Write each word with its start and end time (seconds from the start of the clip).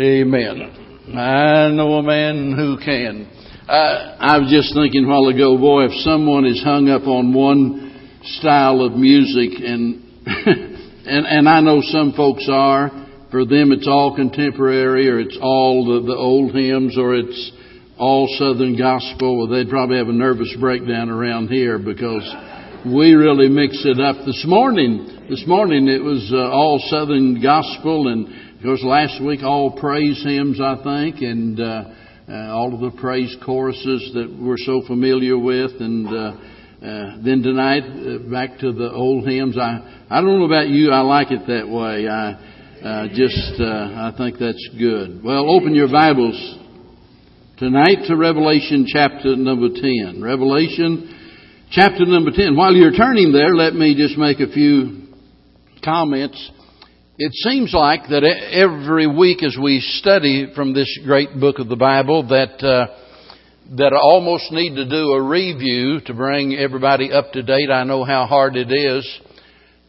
Amen. 0.00 1.12
I 1.14 1.68
know 1.68 1.96
a 1.96 2.02
man 2.02 2.54
who 2.56 2.78
can. 2.82 3.28
Uh, 3.68 4.16
I 4.18 4.38
was 4.38 4.48
just 4.50 4.72
thinking 4.72 5.04
a 5.04 5.08
while 5.08 5.28
ago, 5.28 5.58
boy, 5.58 5.92
if 5.92 5.92
someone 6.00 6.46
is 6.46 6.62
hung 6.64 6.88
up 6.88 7.06
on 7.06 7.34
one 7.34 8.16
style 8.40 8.80
of 8.80 8.94
music, 8.94 9.60
and 9.60 10.00
and 11.04 11.26
and 11.26 11.46
I 11.46 11.60
know 11.60 11.82
some 11.82 12.14
folks 12.14 12.48
are. 12.50 13.08
For 13.30 13.44
them, 13.44 13.72
it's 13.72 13.86
all 13.86 14.16
contemporary, 14.16 15.06
or 15.06 15.20
it's 15.20 15.36
all 15.38 15.84
the, 15.84 16.06
the 16.06 16.16
old 16.16 16.54
hymns, 16.54 16.96
or 16.96 17.14
it's 17.14 17.52
all 17.98 18.26
Southern 18.38 18.78
gospel. 18.78 19.36
Well, 19.36 19.48
they'd 19.48 19.68
probably 19.68 19.98
have 19.98 20.08
a 20.08 20.12
nervous 20.12 20.56
breakdown 20.58 21.10
around 21.10 21.48
here 21.48 21.78
because 21.78 22.24
we 22.86 23.12
really 23.12 23.50
mix 23.50 23.84
it 23.84 24.00
up. 24.00 24.16
This 24.24 24.44
morning, 24.48 25.26
this 25.28 25.44
morning 25.46 25.88
it 25.88 26.02
was 26.02 26.32
uh, 26.32 26.48
all 26.48 26.80
Southern 26.88 27.42
gospel, 27.42 28.08
and 28.08 28.49
of 28.60 28.64
course 28.64 28.82
last 28.84 29.24
week 29.24 29.42
all 29.42 29.72
praise 29.72 30.22
hymns, 30.22 30.60
I 30.60 30.76
think, 30.84 31.22
and 31.22 31.58
uh, 31.58 31.84
uh, 32.28 32.52
all 32.52 32.74
of 32.74 32.80
the 32.80 33.00
praise 33.00 33.34
choruses 33.42 34.10
that 34.12 34.36
we're 34.38 34.58
so 34.58 34.82
familiar 34.86 35.38
with, 35.38 35.70
and 35.80 36.06
uh, 36.06 36.12
uh, 36.12 37.16
then 37.24 37.40
tonight 37.42 37.84
uh, 37.84 38.18
back 38.30 38.58
to 38.58 38.74
the 38.74 38.92
old 38.92 39.26
hymns. 39.26 39.56
I 39.56 40.04
I 40.10 40.20
don't 40.20 40.38
know 40.38 40.44
about 40.44 40.68
you, 40.68 40.90
I 40.90 41.00
like 41.00 41.30
it 41.30 41.46
that 41.46 41.72
way. 41.72 42.06
I 42.06 42.32
uh, 42.84 43.08
just 43.08 43.58
I 43.62 44.12
think 44.18 44.36
that's 44.38 44.68
good. 44.78 45.24
Well, 45.24 45.48
open 45.48 45.74
your 45.74 45.88
Bibles 45.88 46.36
tonight 47.56 48.04
to 48.08 48.16
Revelation 48.16 48.84
chapter 48.86 49.36
number 49.36 49.68
ten. 49.72 50.20
Revelation 50.22 51.16
chapter 51.70 52.04
number 52.04 52.30
10. 52.30 52.56
While 52.56 52.74
you're 52.74 52.92
turning 52.92 53.32
there, 53.32 53.54
let 53.54 53.72
me 53.74 53.96
just 53.96 54.18
make 54.18 54.40
a 54.40 54.52
few 54.52 55.06
comments. 55.82 56.50
It 57.22 57.34
seems 57.34 57.74
like 57.74 58.08
that 58.08 58.24
every 58.24 59.06
week 59.06 59.42
as 59.42 59.54
we 59.62 59.80
study 59.80 60.50
from 60.54 60.72
this 60.72 60.88
great 61.04 61.38
book 61.38 61.58
of 61.58 61.68
the 61.68 61.76
Bible 61.76 62.26
that 62.28 62.64
uh, 62.64 62.86
that 63.76 63.92
I 63.92 63.98
almost 63.98 64.50
need 64.50 64.74
to 64.76 64.88
do 64.88 65.12
a 65.12 65.22
review 65.22 66.00
to 66.06 66.14
bring 66.14 66.54
everybody 66.54 67.12
up 67.12 67.32
to 67.32 67.42
date. 67.42 67.68
I 67.70 67.84
know 67.84 68.04
how 68.04 68.24
hard 68.24 68.56
it 68.56 68.72
is 68.72 69.20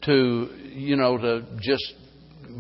to 0.02 0.50
you 0.74 0.98
know 0.98 1.18
to 1.20 1.46
just 1.62 1.94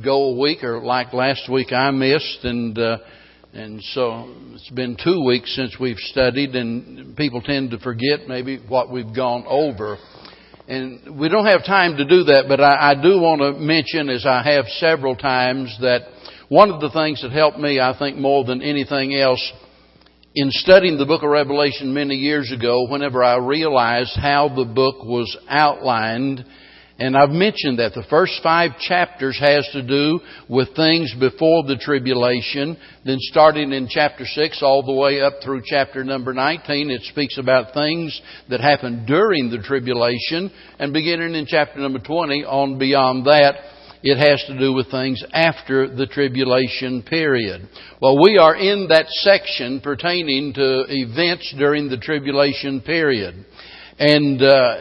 go 0.02 0.32
a 0.32 0.40
week 0.40 0.64
or 0.64 0.80
like 0.80 1.12
last 1.12 1.52
week 1.52 1.74
I 1.74 1.92
missed 1.92 2.46
and 2.46 2.78
uh, 2.80 3.00
and 3.54 3.84
so 3.84 4.34
it's 4.54 4.70
been 4.70 4.96
two 5.04 5.26
weeks 5.26 5.54
since 5.54 5.76
we've 5.78 5.98
studied, 5.98 6.56
and 6.56 7.18
people 7.18 7.42
tend 7.42 7.72
to 7.72 7.80
forget 7.80 8.22
maybe 8.26 8.58
what 8.70 8.90
we've 8.90 9.14
gone 9.14 9.44
over. 9.50 9.98
And 10.72 11.20
we 11.20 11.28
don't 11.28 11.48
have 11.48 11.66
time 11.66 11.98
to 11.98 12.06
do 12.06 12.24
that, 12.24 12.46
but 12.48 12.62
I, 12.62 12.92
I 12.92 12.94
do 12.96 13.20
want 13.20 13.42
to 13.42 13.60
mention, 13.60 14.08
as 14.08 14.26
I 14.26 14.42
have 14.54 14.64
several 14.80 15.18
times, 15.18 15.78
that 15.82 16.04
one 16.48 16.72
of 16.72 16.80
the 16.80 16.90
things 16.92 17.22
that 17.24 17.34
helped 17.34 17.60
me, 17.60 17.82
I 17.82 17.94
think, 18.00 18.18
more 18.18 18.46
than 18.46 18.62
anything 18.62 19.14
else, 19.14 19.52
in 20.34 20.50
studying 20.50 20.98
the 20.98 21.06
book 21.06 21.24
of 21.24 21.30
Revelation 21.30 21.94
many 21.94 22.16
years 22.16 22.54
ago, 22.54 22.88
whenever 22.88 23.22
I 23.22 23.36
realized 23.36 24.16
how 24.16 24.48
the 24.48 24.64
book 24.64 25.04
was 25.04 25.38
outlined 25.50 26.46
and 27.00 27.18
I've 27.18 27.30
mentioned 27.30 27.80
that 27.80 27.94
the 27.96 28.06
first 28.10 28.40
five 28.44 28.78
chapters 28.80 29.38
has 29.40 29.68
to 29.74 29.82
do 29.82 30.20
with 30.48 30.76
things 30.76 31.14
before 31.20 31.64
the 31.64 31.78
tribulation. 31.78 32.78
Then 33.06 33.18
starting 33.20 33.72
in 33.72 33.88
chapter 33.90 34.26
6 34.26 34.62
all 34.62 34.84
the 34.84 34.94
way 34.94 35.22
up 35.22 35.34
through 35.44 35.64
chapter 35.66 36.04
number 36.04 36.34
19, 36.34 36.92
it 36.92 37.02
speaks 37.04 37.38
about 37.38 37.74
things 37.74 38.22
that 38.50 38.62
happened 38.62 39.08
during 39.08 39.50
the 39.50 39.64
tribulation. 39.64 40.52
And 40.80 40.94
beginning 40.94 41.34
in 41.34 41.46
chapter 41.48 41.80
number 41.80 42.00
20 42.00 42.44
on 42.46 42.78
beyond 42.78 43.26
that, 43.26 43.56
it 44.04 44.18
has 44.18 44.44
to 44.48 44.58
do 44.58 44.74
with 44.74 44.90
things 44.90 45.24
after 45.32 45.88
the 45.94 46.08
tribulation 46.08 47.04
period. 47.04 47.68
Well, 48.02 48.22
we 48.22 48.38
are 48.38 48.56
in 48.56 48.88
that 48.90 49.06
section 49.08 49.80
pertaining 49.80 50.54
to 50.54 50.86
events 50.88 51.54
during 51.58 51.88
the 51.88 51.98
tribulation 51.98 52.82
period. 52.82 53.46
And 54.02 54.42
uh, 54.42 54.78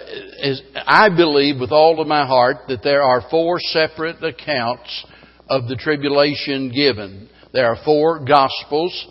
I 0.86 1.10
believe 1.14 1.60
with 1.60 1.72
all 1.72 2.00
of 2.00 2.08
my 2.08 2.26
heart 2.26 2.56
that 2.68 2.82
there 2.82 3.02
are 3.02 3.20
four 3.30 3.60
separate 3.60 4.24
accounts 4.24 5.04
of 5.46 5.68
the 5.68 5.76
tribulation 5.76 6.72
given. 6.74 7.28
There 7.52 7.66
are 7.66 7.76
four 7.84 8.24
gospels, 8.24 9.08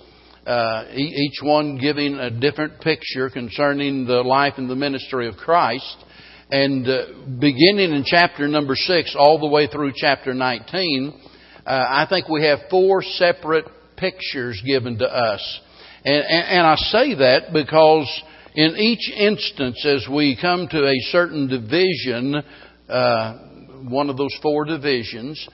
uh, 0.48 0.86
each 0.96 1.44
one 1.44 1.78
giving 1.78 2.16
a 2.16 2.31
different 2.31 2.81
picture 2.81 3.30
concerning 3.30 4.08
the 4.08 4.24
life 4.24 4.56
and 4.58 4.68
the 4.68 4.75
ministry 4.75 5.28
of 5.28 5.36
Christ. 5.36 5.98
And 6.50 6.88
uh, 6.90 7.06
beginning 7.40 7.94
in 7.94 8.03
chapter 8.03 8.48
number 8.48 8.74
six 8.75 9.16
all 9.16 9.38
the 9.38 9.46
way 9.46 9.68
through 9.68 9.92
chapter 9.96 10.34
19, 10.34 11.22
uh, 11.68 11.69
I 11.69 12.08
think 12.09 12.28
we 12.28 12.46
have 12.46 12.62
four 12.72 13.03
separate 13.03 13.66
pictures 13.96 14.59
given 14.66 14.98
to 14.98 15.06
us. 15.06 15.59
And, 16.03 16.16
and, 16.16 16.48
and 16.48 16.66
I 16.66 16.75
say 16.78 17.14
that 17.14 17.53
because 17.53 18.24
in 18.56 18.76
each 18.78 19.12
instance, 19.12 19.86
as 19.86 20.08
we 20.12 20.38
come 20.40 20.68
to 20.70 20.88
a 20.88 20.96
certain 21.12 21.48
division, 21.48 22.36
uh, 22.88 23.38
one 23.88 24.10
of 24.10 24.18
those 24.18 24.36
four 24.42 24.66
divisions, 24.66 25.48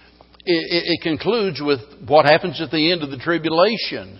it, 0.45 0.99
it, 0.99 1.01
concludes 1.01 1.59
with 1.61 1.79
what 2.07 2.25
happens 2.25 2.61
at 2.61 2.71
the 2.71 2.91
end 2.91 3.03
of 3.03 3.09
the 3.09 3.17
tribulation. 3.17 4.19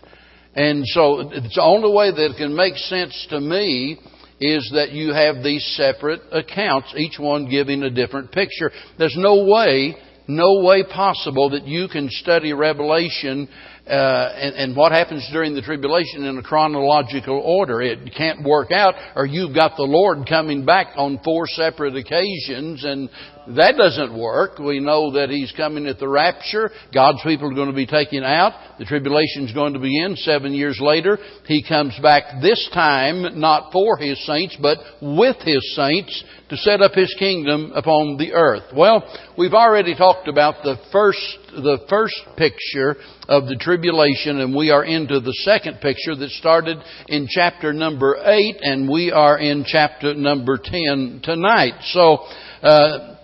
And 0.56 0.84
so 0.88 1.24
the 1.24 1.62
only 1.62 1.92
way 1.94 2.12
that 2.12 2.32
it 2.32 2.38
can 2.38 2.56
make 2.56 2.76
sense 2.76 3.28
to 3.30 3.40
me 3.40 4.00
is 4.40 4.70
that 4.74 4.92
you 4.92 5.14
have 5.14 5.44
these 5.44 5.66
separate 5.78 6.22
accounts, 6.32 6.94
each 6.98 7.18
one 7.20 7.50
giving 7.50 7.84
a 7.84 7.90
different 7.90 8.32
picture. 8.32 8.72
There's 8.98 9.16
no 9.18 9.46
way, 9.46 9.96
no 10.28 10.62
way 10.64 10.84
possible 10.84 11.52
that 11.52 11.66
you 11.66 11.88
can 11.88 12.10
study 12.10 12.52
Revelation 12.54 13.48
uh, 13.88 14.30
and, 14.36 14.56
and, 14.56 14.76
what 14.76 14.92
happens 14.92 15.28
during 15.32 15.54
the 15.54 15.62
tribulation 15.62 16.24
in 16.24 16.40
a 16.40 16.42
chronological 16.42 17.40
order. 17.40 17.84
It 17.84 18.16
can't 18.18 18.44
work 18.44 18.72
out, 18.72 18.96
or 19.16 19.28
you've 19.28 19.54
got 19.54 19.78
the 19.78 19.84
Lord 19.84 20.28
coming 20.28 20.66
back 20.66 20.94
on 20.96 21.20
four 21.24 21.46
separate 21.46 21.96
occasions, 21.96 22.84
and 22.84 23.10
that 23.50 23.76
doesn't 23.78 24.18
work. 24.18 24.58
We 24.58 24.80
know 24.80 25.12
that 25.12 25.30
He's 25.30 25.52
coming 25.52 25.86
at 25.86 26.00
the 26.00 26.08
rapture. 26.08 26.72
God's 26.92 27.22
people 27.24 27.52
are 27.52 27.54
going 27.54 27.70
to 27.70 27.76
be 27.76 27.86
taken 27.86 28.24
out. 28.24 28.54
The 28.80 28.86
tribulation 28.86 29.44
is 29.44 29.54
going 29.54 29.74
to 29.74 29.80
begin 29.80 30.16
seven 30.18 30.54
years 30.54 30.80
later. 30.82 31.20
He 31.46 31.64
comes 31.64 31.98
back 32.02 32.42
this 32.42 32.68
time, 32.74 33.40
not 33.40 33.72
for 33.72 33.98
His 33.98 34.24
saints, 34.26 34.58
but 34.60 34.80
with 35.00 35.38
His 35.44 35.76
saints 35.76 36.24
to 36.50 36.58
set 36.58 36.82
up 36.82 36.94
His 36.94 37.14
kingdom 37.20 37.72
upon 37.76 38.18
the 38.18 38.34
earth. 38.34 38.64
Well, 38.76 39.04
we've 39.38 39.54
already 39.54 39.96
talked 39.96 40.28
about 40.28 40.64
the 40.64 40.78
first, 40.92 41.38
the 41.56 41.86
first 41.90 42.16
picture 42.38 42.96
of 43.28 43.48
the 43.48 43.56
tribulation, 43.60 44.40
and 44.40 44.56
we 44.56 44.72
are 44.72 44.84
into 44.84 45.20
the 45.20 45.34
second 45.44 45.80
picture 45.82 46.16
that 46.16 46.30
started 46.32 46.78
in 47.08 47.28
chapter 47.30 47.74
number 47.74 48.18
8, 48.24 48.58
and 48.62 48.90
we 48.90 49.12
are 49.12 49.38
in 49.38 49.64
chapter 49.66 50.14
number 50.14 50.58
10 50.62 51.22
tonight. 51.24 51.74
So, 51.92 52.26
uh, 52.62 53.16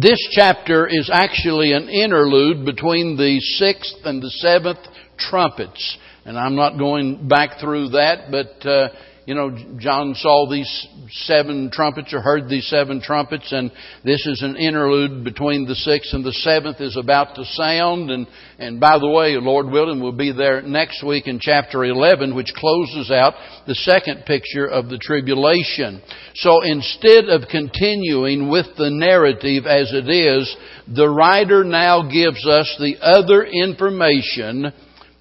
this 0.00 0.18
chapter 0.32 0.86
is 0.86 1.08
actually 1.12 1.72
an 1.72 1.88
interlude 1.88 2.64
between 2.64 3.16
the 3.16 3.38
sixth 3.40 3.94
and 4.04 4.20
the 4.20 4.30
seventh 4.30 4.80
trumpets. 5.16 5.98
And 6.24 6.36
I'm 6.36 6.56
not 6.56 6.76
going 6.76 7.28
back 7.28 7.60
through 7.60 7.90
that, 7.90 8.32
but 8.32 8.68
uh, 8.68 8.88
you 9.26 9.34
know, 9.34 9.50
John 9.78 10.14
saw 10.14 10.48
these 10.48 10.86
seven 11.10 11.68
trumpets 11.72 12.14
or 12.14 12.20
heard 12.20 12.48
these 12.48 12.68
seven 12.68 13.02
trumpets, 13.02 13.50
and 13.50 13.72
this 14.04 14.24
is 14.24 14.40
an 14.40 14.54
interlude 14.54 15.24
between 15.24 15.66
the 15.66 15.74
sixth 15.74 16.14
and 16.14 16.24
the 16.24 16.32
seventh 16.32 16.80
is 16.80 16.96
about 16.96 17.34
to 17.34 17.44
sound. 17.44 18.12
And, 18.12 18.28
and 18.60 18.78
by 18.78 19.00
the 19.00 19.08
way, 19.08 19.34
Lord 19.34 19.66
willing, 19.66 20.00
we'll 20.00 20.12
be 20.12 20.30
there 20.30 20.62
next 20.62 21.04
week 21.04 21.26
in 21.26 21.40
chapter 21.40 21.84
11, 21.84 22.36
which 22.36 22.52
closes 22.54 23.10
out 23.10 23.34
the 23.66 23.74
second 23.74 24.26
picture 24.26 24.66
of 24.66 24.88
the 24.88 24.98
tribulation. 24.98 26.00
So 26.36 26.62
instead 26.62 27.24
of 27.24 27.48
continuing 27.50 28.48
with 28.48 28.66
the 28.78 28.90
narrative 28.90 29.66
as 29.66 29.92
it 29.92 30.08
is, 30.08 30.56
the 30.86 31.08
writer 31.08 31.64
now 31.64 32.08
gives 32.08 32.46
us 32.46 32.76
the 32.78 32.94
other 33.02 33.42
information 33.42 34.72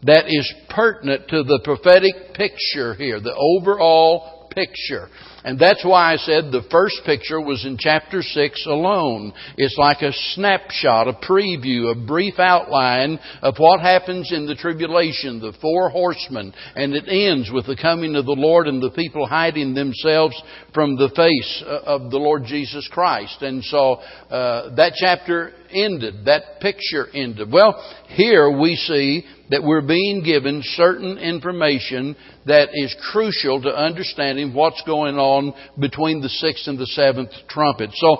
that 0.05 0.25
is 0.27 0.53
pertinent 0.69 1.27
to 1.29 1.43
the 1.43 1.61
prophetic 1.63 2.33
picture 2.33 2.93
here, 2.93 3.19
the 3.19 3.35
overall 3.35 4.49
picture. 4.55 5.09
And 5.43 5.59
that's 5.59 5.85
why 5.85 6.13
I 6.13 6.15
said 6.15 6.45
the 6.45 6.65
first 6.71 7.01
picture 7.05 7.39
was 7.39 7.63
in 7.65 7.77
chapter 7.79 8.23
6 8.23 8.65
alone. 8.65 9.31
It's 9.57 9.77
like 9.77 10.01
a 10.01 10.11
snapshot, 10.33 11.07
a 11.07 11.13
preview, 11.13 11.91
a 11.91 12.07
brief 12.07 12.39
outline 12.39 13.19
of 13.43 13.55
what 13.59 13.79
happens 13.79 14.31
in 14.31 14.47
the 14.47 14.55
tribulation, 14.55 15.39
the 15.39 15.53
four 15.61 15.89
horsemen. 15.89 16.51
And 16.75 16.95
it 16.95 17.07
ends 17.07 17.51
with 17.53 17.67
the 17.67 17.77
coming 17.79 18.15
of 18.15 18.25
the 18.25 18.31
Lord 18.31 18.67
and 18.67 18.81
the 18.81 18.89
people 18.89 19.27
hiding 19.27 19.75
themselves 19.75 20.41
from 20.73 20.95
the 20.95 21.09
face 21.15 21.63
uh, 21.67 21.81
of 21.85 22.09
the 22.09 22.17
Lord 22.17 22.45
Jesus 22.45 22.89
Christ. 22.91 23.41
And 23.41 23.63
so 23.65 23.95
uh, 24.31 24.73
that 24.75 24.93
chapter 24.95 25.51
ended, 25.71 26.25
that 26.25 26.59
picture 26.59 27.05
ended. 27.13 27.51
Well, 27.51 27.75
here 28.07 28.49
we 28.49 28.75
see 28.75 29.25
that 29.49 29.63
we're 29.63 29.85
being 29.85 30.23
given 30.23 30.61
certain 30.63 31.17
information 31.17 32.15
that 32.45 32.69
is 32.73 32.95
crucial 33.11 33.61
to 33.61 33.69
understanding 33.69 34.53
what's 34.53 34.81
going 34.85 35.17
on 35.17 35.53
between 35.79 36.21
the 36.21 36.29
sixth 36.29 36.67
and 36.67 36.79
the 36.79 36.87
seventh 36.87 37.31
trumpet. 37.47 37.91
So, 37.93 38.17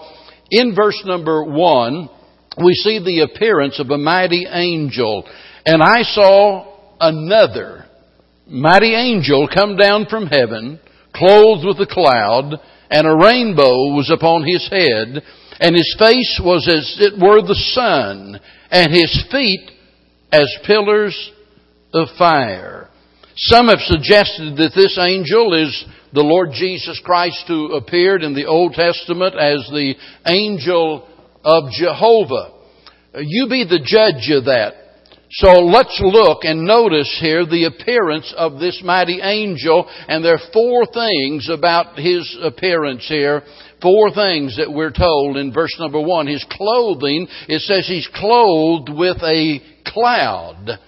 in 0.51 0.75
verse 0.75 1.01
number 1.06 1.44
one, 1.44 2.10
we 2.63 2.74
see 2.74 3.00
the 3.00 3.27
appearance 3.30 3.80
of 3.80 3.89
a 3.89 3.98
mighty 3.98 4.45
angel. 4.50 5.27
And 5.66 5.81
I 5.81 6.04
saw 6.04 6.77
another 7.00 7.86
mighty 8.48 8.94
angel 8.94 9.48
come 9.54 9.75
down 9.75 10.06
from 10.10 10.27
heaven, 10.27 10.80
clothed 11.13 11.66
with 11.66 11.80
a 11.80 11.92
cloud, 11.92 12.60
and 12.89 13.07
a 13.07 13.25
rainbow 13.25 13.95
was 13.95 14.12
upon 14.13 14.44
his 14.45 14.69
head, 14.69 15.24
and 15.60 15.75
his 15.75 15.95
face 15.98 16.39
was 16.44 16.68
as 16.68 16.98
it 17.00 17.19
were 17.19 17.42
the 17.42 17.56
sun, 17.74 18.39
and 18.69 18.94
his 18.94 19.25
feet 19.31 19.72
as 20.36 20.54
pillars 20.66 21.32
of 21.94 22.08
fire. 22.18 22.90
Some 23.38 23.68
have 23.68 23.80
suggested 23.80 24.58
that 24.58 24.74
this 24.76 24.98
angel 25.00 25.54
is 25.54 25.86
the 26.14 26.24
Lord 26.24 26.50
Jesus 26.54 27.02
Christ 27.04 27.44
who 27.48 27.74
appeared 27.74 28.24
in 28.24 28.34
the 28.34 28.46
Old 28.46 28.74
Testament 28.74 29.36
as 29.36 29.68
the 29.72 29.96
angel 30.28 31.08
of 31.44 31.72
Jehovah. 31.72 32.52
You 33.18 33.48
be 33.50 33.64
the 33.64 33.84
judge 33.84 34.30
of 34.36 34.46
that. 34.46 34.74
So 35.32 35.52
let's 35.52 36.00
look 36.02 36.40
and 36.44 36.64
notice 36.64 37.18
here 37.20 37.46
the 37.46 37.66
appearance 37.66 38.34
of 38.38 38.60
this 38.60 38.82
mighty 38.84 39.20
angel, 39.22 39.90
and 40.08 40.24
there 40.24 40.36
are 40.36 40.52
four 40.54 40.86
things 40.86 41.50
about 41.50 41.98
his 41.98 42.38
appearance 42.42 43.06
here. 43.08 43.42
Four 43.82 44.12
things 44.12 44.58
that 44.58 44.72
we're 44.72 44.92
told 44.92 45.38
in 45.38 45.52
verse 45.52 45.76
number 45.80 46.00
one. 46.00 46.28
His 46.28 46.46
clothing, 46.50 47.28
it 47.50 47.62
says 47.62 47.88
he's 47.88 48.10
clothed 48.16 48.90
with 48.90 49.18
a 49.24 49.60
cloud. 49.86 50.80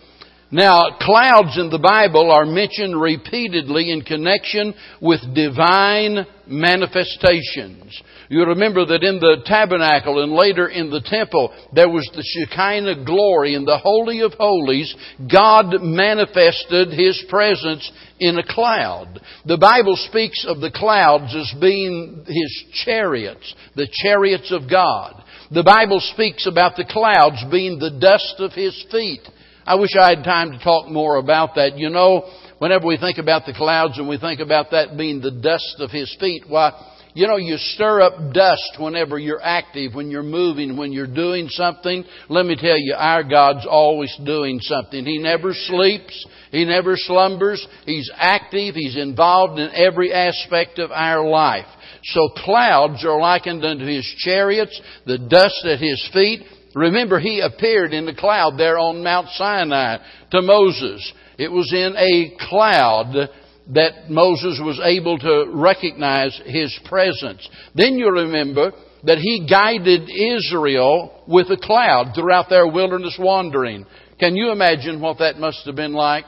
Now, 0.49 0.97
clouds 1.01 1.57
in 1.57 1.69
the 1.69 1.79
Bible 1.79 2.31
are 2.31 2.45
mentioned 2.45 2.99
repeatedly 2.99 3.91
in 3.91 4.01
connection 4.01 4.73
with 5.01 5.19
divine 5.35 6.25
manifestations. 6.47 8.01
You 8.29 8.45
remember 8.45 8.85
that 8.85 9.03
in 9.03 9.19
the 9.19 9.44
tabernacle 9.45 10.23
and 10.23 10.31
later 10.31 10.69
in 10.69 10.89
the 10.89 11.01
temple, 11.01 11.53
there 11.73 11.89
was 11.89 12.09
the 12.15 12.23
Shekinah 12.23 13.03
glory 13.03 13.55
in 13.55 13.65
the 13.65 13.77
Holy 13.77 14.21
of 14.21 14.33
Holies. 14.33 14.95
God 15.29 15.81
manifested 15.81 16.94
His 16.94 17.21
presence 17.27 17.91
in 18.19 18.38
a 18.38 18.47
cloud. 18.47 19.19
The 19.45 19.57
Bible 19.57 19.97
speaks 19.97 20.45
of 20.47 20.61
the 20.61 20.71
clouds 20.71 21.35
as 21.35 21.53
being 21.59 22.23
His 22.25 22.83
chariots, 22.85 23.53
the 23.75 23.89
chariots 23.91 24.53
of 24.53 24.69
God. 24.69 25.23
The 25.49 25.63
Bible 25.63 26.01
speaks 26.13 26.45
about 26.45 26.75
the 26.75 26.83
clouds 26.83 27.44
being 27.49 27.79
the 27.79 27.97
dust 27.99 28.35
of 28.39 28.51
His 28.51 28.85
feet. 28.91 29.21
I 29.65 29.75
wish 29.75 29.91
I 29.99 30.09
had 30.09 30.23
time 30.23 30.51
to 30.51 30.59
talk 30.59 30.89
more 30.89 31.17
about 31.17 31.55
that. 31.55 31.77
You 31.77 31.89
know, 31.89 32.29
whenever 32.59 32.85
we 32.85 32.97
think 32.97 33.17
about 33.17 33.45
the 33.45 33.53
clouds 33.53 33.97
and 33.97 34.09
we 34.09 34.17
think 34.17 34.41
about 34.41 34.71
that 34.71 34.97
being 34.97 35.21
the 35.21 35.31
dust 35.31 35.77
of 35.79 35.89
His 35.89 36.13
feet, 36.19 36.44
why, 36.49 36.73
you 37.13 37.27
know, 37.27 37.38
you 37.38 37.55
stir 37.57 38.01
up 38.01 38.33
dust 38.33 38.75
whenever 38.77 39.17
you're 39.17 39.41
active, 39.41 39.95
when 39.95 40.11
you're 40.11 40.21
moving, 40.21 40.75
when 40.75 40.91
you're 40.91 41.07
doing 41.07 41.47
something. 41.47 42.03
Let 42.27 42.45
me 42.45 42.57
tell 42.59 42.77
you, 42.77 42.94
our 42.97 43.23
God's 43.23 43.65
always 43.65 44.13
doing 44.25 44.59
something. 44.59 45.05
He 45.05 45.17
never 45.17 45.53
sleeps. 45.53 46.27
He 46.51 46.65
never 46.65 46.95
slumbers. 46.97 47.65
He's 47.85 48.11
active. 48.15 48.75
He's 48.75 48.97
involved 48.97 49.59
in 49.59 49.69
every 49.73 50.11
aspect 50.11 50.77
of 50.79 50.91
our 50.91 51.25
life. 51.25 51.65
So 52.07 52.30
clouds 52.30 53.04
are 53.04 53.19
likened 53.19 53.65
unto 53.65 53.86
his 53.86 54.06
chariots, 54.19 54.80
the 55.06 55.18
dust 55.18 55.65
at 55.65 55.80
his 55.80 56.09
feet. 56.13 56.42
Remember, 56.74 57.19
he 57.19 57.42
appeared 57.42 57.94
in 57.94 58.06
the 58.06 58.15
cloud 58.15 58.57
there 58.57 58.77
on 58.77 59.04
Mount 59.04 59.27
Sinai 59.30 59.98
to 60.31 60.42
Moses. 60.42 61.12
It 61.38 61.51
was 61.51 61.71
in 61.74 61.95
a 61.98 62.38
cloud 62.50 63.30
that 63.74 64.09
Moses 64.09 64.62
was 64.63 64.80
able 64.83 65.18
to 65.19 65.51
recognize 65.54 66.39
his 66.45 66.77
presence. 66.86 67.48
Then 67.75 67.95
you 67.95 68.09
remember 68.09 68.71
that 69.04 69.18
he 69.18 69.48
guided 69.50 70.09
Israel 70.09 71.24
with 71.27 71.48
a 71.51 71.57
cloud 71.57 72.13
throughout 72.15 72.50
their 72.50 72.68
wilderness 72.68 73.18
wandering. 73.19 73.86
Can 74.19 74.36
you 74.36 74.51
imagine 74.51 75.01
what 75.01 75.19
that 75.19 75.38
must 75.39 75.65
have 75.65 75.75
been 75.75 75.94
like? 75.94 76.25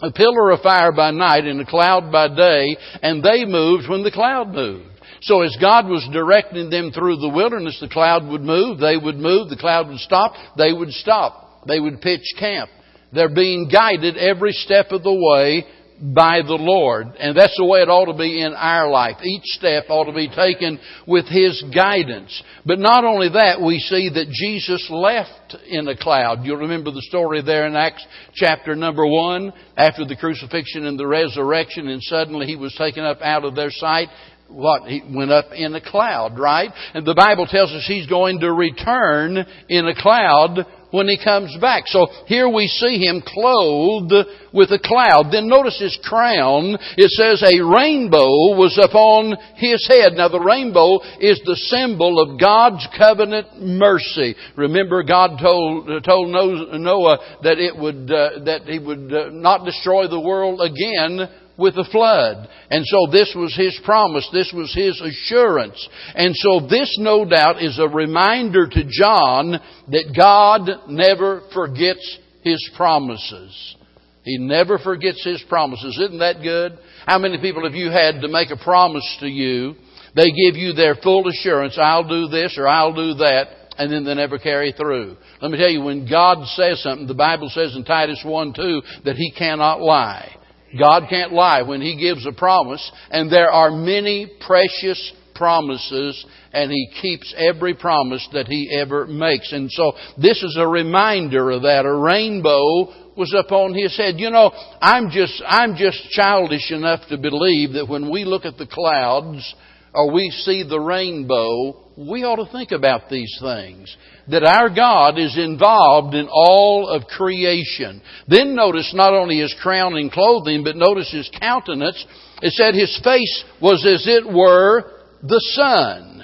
A 0.00 0.12
pillar 0.12 0.50
of 0.50 0.60
fire 0.60 0.92
by 0.92 1.10
night 1.10 1.44
and 1.44 1.60
a 1.60 1.66
cloud 1.66 2.12
by 2.12 2.28
day, 2.28 2.76
and 3.02 3.22
they 3.22 3.44
moved 3.44 3.88
when 3.88 4.04
the 4.04 4.12
cloud 4.12 4.48
moved. 4.48 4.97
So 5.22 5.42
as 5.42 5.56
God 5.60 5.86
was 5.86 6.08
directing 6.12 6.70
them 6.70 6.90
through 6.92 7.16
the 7.16 7.28
wilderness, 7.28 7.78
the 7.80 7.88
cloud 7.88 8.26
would 8.28 8.42
move, 8.42 8.78
they 8.78 8.96
would 8.96 9.16
move, 9.16 9.48
the 9.48 9.56
cloud 9.56 9.88
would 9.88 9.98
stop, 9.98 10.34
they 10.56 10.72
would 10.72 10.90
stop. 10.90 11.66
They 11.66 11.80
would 11.80 12.00
pitch 12.00 12.22
camp. 12.38 12.70
They're 13.12 13.34
being 13.34 13.68
guided 13.68 14.16
every 14.16 14.52
step 14.52 14.86
of 14.90 15.02
the 15.02 15.12
way 15.12 15.64
by 16.00 16.42
the 16.42 16.54
Lord. 16.54 17.08
And 17.18 17.36
that's 17.36 17.56
the 17.56 17.64
way 17.64 17.80
it 17.80 17.88
ought 17.88 18.10
to 18.10 18.16
be 18.16 18.40
in 18.40 18.52
our 18.54 18.88
life. 18.88 19.16
Each 19.24 19.44
step 19.44 19.84
ought 19.88 20.04
to 20.04 20.12
be 20.12 20.28
taken 20.28 20.78
with 21.06 21.26
His 21.26 21.62
guidance. 21.74 22.42
But 22.64 22.78
not 22.78 23.04
only 23.04 23.30
that, 23.30 23.60
we 23.60 23.80
see 23.80 24.08
that 24.14 24.30
Jesus 24.30 24.86
left 24.90 25.56
in 25.66 25.88
a 25.88 25.96
cloud. 25.96 26.44
You'll 26.44 26.58
remember 26.58 26.92
the 26.92 27.02
story 27.02 27.42
there 27.42 27.66
in 27.66 27.74
Acts 27.74 28.06
chapter 28.34 28.76
number 28.76 29.06
one, 29.06 29.52
after 29.76 30.04
the 30.04 30.16
crucifixion 30.16 30.86
and 30.86 30.98
the 30.98 31.06
resurrection, 31.06 31.88
and 31.88 32.02
suddenly 32.02 32.46
He 32.46 32.56
was 32.56 32.74
taken 32.76 33.04
up 33.04 33.20
out 33.20 33.44
of 33.44 33.56
their 33.56 33.70
sight 33.70 34.08
what 34.48 34.88
he 34.88 35.02
went 35.14 35.30
up 35.30 35.46
in 35.54 35.74
a 35.74 35.80
cloud, 35.80 36.38
right? 36.38 36.70
And 36.94 37.06
the 37.06 37.14
Bible 37.14 37.46
tells 37.46 37.70
us 37.70 37.84
he's 37.86 38.06
going 38.06 38.40
to 38.40 38.52
return 38.52 39.44
in 39.68 39.86
a 39.86 39.94
cloud 39.94 40.66
when 40.90 41.06
he 41.06 41.22
comes 41.22 41.56
back. 41.60 41.84
So 41.86 42.06
here 42.26 42.48
we 42.48 42.66
see 42.66 43.04
him 43.04 43.22
clothed 43.24 44.14
with 44.54 44.70
a 44.70 44.80
cloud. 44.82 45.30
Then 45.30 45.48
notice 45.48 45.78
his 45.78 45.98
crown. 46.02 46.78
It 46.96 47.10
says 47.10 47.42
a 47.42 47.60
rainbow 47.60 48.56
was 48.56 48.78
upon 48.82 49.36
his 49.56 49.86
head. 49.86 50.14
Now 50.14 50.28
the 50.28 50.40
rainbow 50.40 51.00
is 51.20 51.40
the 51.44 51.56
symbol 51.68 52.20
of 52.20 52.40
God's 52.40 52.86
covenant 52.96 53.60
mercy. 53.60 54.34
Remember 54.56 55.02
God 55.02 55.38
told, 55.40 56.04
told 56.04 56.30
Noah 56.30 57.18
that 57.42 57.58
it 57.58 57.76
would, 57.76 58.10
uh, 58.10 58.44
that 58.44 58.62
he 58.64 58.78
would 58.78 59.12
uh, 59.12 59.28
not 59.30 59.66
destroy 59.66 60.08
the 60.08 60.20
world 60.20 60.60
again 60.62 61.28
with 61.58 61.74
the 61.74 61.88
flood. 61.90 62.48
And 62.70 62.84
so 62.86 63.10
this 63.10 63.34
was 63.36 63.54
His 63.54 63.78
promise. 63.84 64.28
This 64.32 64.52
was 64.54 64.72
His 64.74 65.00
assurance. 65.00 65.88
And 66.14 66.34
so 66.36 66.66
this, 66.66 66.96
no 66.98 67.24
doubt, 67.24 67.62
is 67.62 67.78
a 67.78 67.88
reminder 67.88 68.66
to 68.68 68.84
John 68.88 69.60
that 69.88 70.14
God 70.16 70.88
never 70.88 71.42
forgets 71.52 72.18
His 72.42 72.70
promises. 72.76 73.76
He 74.22 74.38
never 74.38 74.78
forgets 74.78 75.24
His 75.24 75.42
promises. 75.48 75.98
Isn't 76.00 76.20
that 76.20 76.42
good? 76.42 76.78
How 77.06 77.18
many 77.18 77.38
people 77.40 77.64
have 77.64 77.74
you 77.74 77.90
had 77.90 78.20
to 78.20 78.28
make 78.28 78.50
a 78.50 78.62
promise 78.62 79.16
to 79.20 79.26
you? 79.26 79.74
They 80.14 80.30
give 80.30 80.56
you 80.56 80.72
their 80.72 80.94
full 80.94 81.28
assurance, 81.28 81.78
I'll 81.80 82.08
do 82.08 82.28
this 82.28 82.56
or 82.58 82.66
I'll 82.66 82.94
do 82.94 83.14
that, 83.14 83.48
and 83.78 83.92
then 83.92 84.04
they 84.04 84.14
never 84.14 84.38
carry 84.38 84.72
through. 84.72 85.16
Let 85.40 85.50
me 85.50 85.58
tell 85.58 85.70
you, 85.70 85.82
when 85.82 86.08
God 86.08 86.44
says 86.48 86.82
something, 86.82 87.06
the 87.06 87.14
Bible 87.14 87.48
says 87.50 87.76
in 87.76 87.84
Titus 87.84 88.22
1 88.24 88.52
2 88.54 88.82
that 89.04 89.16
He 89.16 89.32
cannot 89.36 89.80
lie. 89.80 90.37
God 90.78 91.04
can't 91.08 91.32
lie 91.32 91.62
when 91.62 91.80
He 91.80 91.96
gives 91.96 92.26
a 92.26 92.32
promise, 92.32 92.90
and 93.10 93.30
there 93.30 93.50
are 93.50 93.70
many 93.70 94.30
precious 94.46 95.12
promises, 95.34 96.26
and 96.52 96.70
He 96.70 96.90
keeps 97.00 97.34
every 97.38 97.74
promise 97.74 98.26
that 98.32 98.48
He 98.48 98.76
ever 98.78 99.06
makes. 99.06 99.52
And 99.52 99.70
so 99.70 99.92
this 100.20 100.42
is 100.42 100.56
a 100.58 100.66
reminder 100.66 101.50
of 101.50 101.62
that. 101.62 101.86
A 101.86 101.94
rainbow 101.94 103.14
was 103.16 103.34
upon 103.38 103.74
His 103.74 103.96
head. 103.96 104.16
You 104.18 104.30
know, 104.30 104.50
I'm 104.80 105.10
just, 105.10 105.42
I'm 105.46 105.76
just 105.76 106.10
childish 106.10 106.70
enough 106.70 107.00
to 107.08 107.16
believe 107.16 107.72
that 107.72 107.88
when 107.88 108.10
we 108.10 108.24
look 108.24 108.44
at 108.44 108.58
the 108.58 108.66
clouds, 108.66 109.54
or 109.94 110.12
we 110.12 110.30
see 110.30 110.64
the 110.68 110.80
rainbow, 110.80 111.87
we 111.98 112.22
ought 112.22 112.36
to 112.36 112.52
think 112.52 112.70
about 112.70 113.10
these 113.10 113.36
things. 113.40 113.96
That 114.28 114.44
our 114.44 114.72
God 114.72 115.18
is 115.18 115.36
involved 115.36 116.14
in 116.14 116.28
all 116.30 116.88
of 116.88 117.08
creation. 117.08 118.00
Then 118.28 118.54
notice 118.54 118.92
not 118.94 119.14
only 119.14 119.40
his 119.40 119.54
crown 119.60 119.96
and 119.96 120.12
clothing, 120.12 120.62
but 120.62 120.76
notice 120.76 121.10
his 121.10 121.28
countenance. 121.40 122.06
It 122.40 122.52
said 122.52 122.74
his 122.74 123.00
face 123.02 123.44
was 123.60 123.84
as 123.84 124.06
it 124.06 124.24
were 124.24 124.92
the 125.22 125.40
sun. 125.54 126.17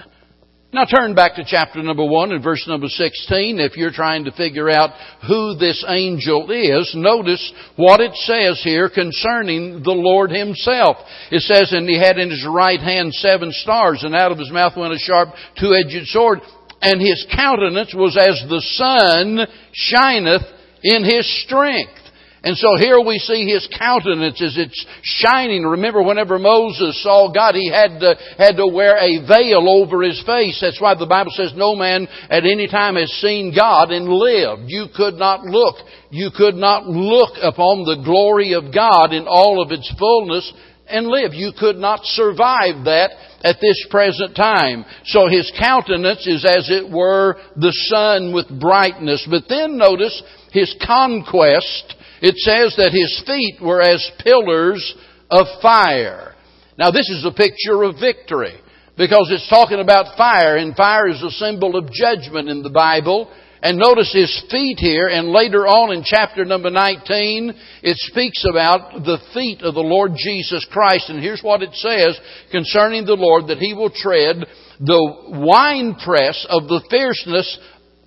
Now 0.74 0.86
turn 0.86 1.14
back 1.14 1.36
to 1.36 1.44
chapter 1.46 1.80
number 1.84 2.04
one 2.04 2.32
and 2.32 2.42
verse 2.42 2.66
number 2.66 2.88
16. 2.88 3.60
If 3.60 3.76
you're 3.76 3.92
trying 3.92 4.24
to 4.24 4.32
figure 4.32 4.68
out 4.68 4.90
who 5.24 5.54
this 5.54 5.84
angel 5.86 6.50
is, 6.50 6.92
notice 6.96 7.52
what 7.76 8.00
it 8.00 8.12
says 8.14 8.60
here 8.64 8.90
concerning 8.90 9.84
the 9.84 9.92
Lord 9.92 10.32
himself. 10.32 10.96
It 11.30 11.42
says, 11.42 11.70
and 11.70 11.88
he 11.88 11.96
had 11.96 12.18
in 12.18 12.28
his 12.28 12.44
right 12.44 12.80
hand 12.80 13.14
seven 13.14 13.52
stars, 13.52 14.02
and 14.02 14.16
out 14.16 14.32
of 14.32 14.38
his 14.38 14.50
mouth 14.50 14.76
went 14.76 14.92
a 14.92 14.98
sharp 14.98 15.28
two-edged 15.60 16.08
sword, 16.08 16.40
and 16.82 17.00
his 17.00 17.24
countenance 17.32 17.94
was 17.94 18.16
as 18.16 18.42
the 18.48 18.60
sun 18.74 19.46
shineth 19.72 20.42
in 20.82 21.04
his 21.04 21.44
strength. 21.44 22.03
And 22.44 22.56
so 22.58 22.76
here 22.78 23.00
we 23.00 23.18
see 23.18 23.46
his 23.46 23.66
countenance 23.78 24.40
as 24.42 24.58
it's 24.58 24.86
shining. 25.02 25.64
Remember, 25.64 26.02
whenever 26.02 26.38
Moses 26.38 27.02
saw 27.02 27.32
God, 27.32 27.54
he 27.54 27.70
had 27.70 27.98
to, 28.00 28.16
had 28.36 28.56
to 28.56 28.66
wear 28.66 28.98
a 28.98 29.26
veil 29.26 29.66
over 29.66 30.02
his 30.02 30.22
face. 30.26 30.58
That's 30.60 30.80
why 30.80 30.94
the 30.94 31.06
Bible 31.06 31.32
says 31.34 31.54
no 31.56 31.74
man 31.74 32.06
at 32.28 32.44
any 32.44 32.68
time 32.68 32.96
has 32.96 33.10
seen 33.12 33.54
God 33.56 33.90
and 33.90 34.08
lived. 34.08 34.64
You 34.66 34.88
could 34.94 35.14
not 35.14 35.44
look. 35.44 35.76
You 36.10 36.30
could 36.36 36.54
not 36.54 36.86
look 36.86 37.38
upon 37.40 37.84
the 37.84 38.04
glory 38.04 38.52
of 38.52 38.74
God 38.74 39.14
in 39.14 39.26
all 39.26 39.62
of 39.62 39.72
its 39.72 39.90
fullness 39.98 40.52
and 40.86 41.06
live. 41.06 41.32
You 41.32 41.52
could 41.58 41.76
not 41.76 42.00
survive 42.04 42.84
that 42.84 43.10
at 43.42 43.56
this 43.60 43.86
present 43.90 44.36
time. 44.36 44.84
So 45.06 45.28
his 45.28 45.50
countenance 45.58 46.26
is 46.26 46.44
as 46.44 46.68
it 46.70 46.90
were 46.90 47.36
the 47.56 47.72
sun 47.88 48.34
with 48.34 48.60
brightness. 48.60 49.26
But 49.30 49.44
then 49.48 49.78
notice 49.78 50.22
his 50.52 50.74
conquest. 50.86 51.94
It 52.20 52.36
says 52.36 52.76
that 52.76 52.92
his 52.92 53.22
feet 53.26 53.56
were 53.60 53.80
as 53.80 54.10
pillars 54.22 54.94
of 55.30 55.46
fire. 55.60 56.34
Now 56.78 56.90
this 56.90 57.08
is 57.08 57.24
a 57.24 57.32
picture 57.32 57.82
of 57.82 58.00
victory 58.00 58.54
because 58.96 59.28
it's 59.30 59.48
talking 59.48 59.80
about 59.80 60.16
fire 60.16 60.56
and 60.56 60.76
fire 60.76 61.08
is 61.08 61.22
a 61.22 61.30
symbol 61.30 61.76
of 61.76 61.90
judgment 61.92 62.48
in 62.48 62.62
the 62.62 62.70
Bible. 62.70 63.30
And 63.62 63.78
notice 63.78 64.12
his 64.12 64.44
feet 64.50 64.76
here, 64.78 65.08
and 65.08 65.28
later 65.28 65.66
on 65.66 65.96
in 65.96 66.04
chapter 66.04 66.44
number 66.44 66.68
19, 66.68 67.54
it 67.82 67.96
speaks 67.96 68.44
about 68.44 68.92
the 69.04 69.16
feet 69.32 69.62
of 69.62 69.72
the 69.72 69.80
Lord 69.80 70.12
Jesus 70.18 70.66
Christ. 70.70 71.08
And 71.08 71.18
here's 71.18 71.40
what 71.40 71.62
it 71.62 71.72
says 71.72 72.20
concerning 72.52 73.06
the 73.06 73.14
Lord, 73.14 73.46
that 73.48 73.56
he 73.56 73.72
will 73.72 73.88
tread 73.88 74.44
the 74.80 75.16
winepress 75.30 76.46
of 76.50 76.68
the 76.68 76.84
fierceness 76.90 77.58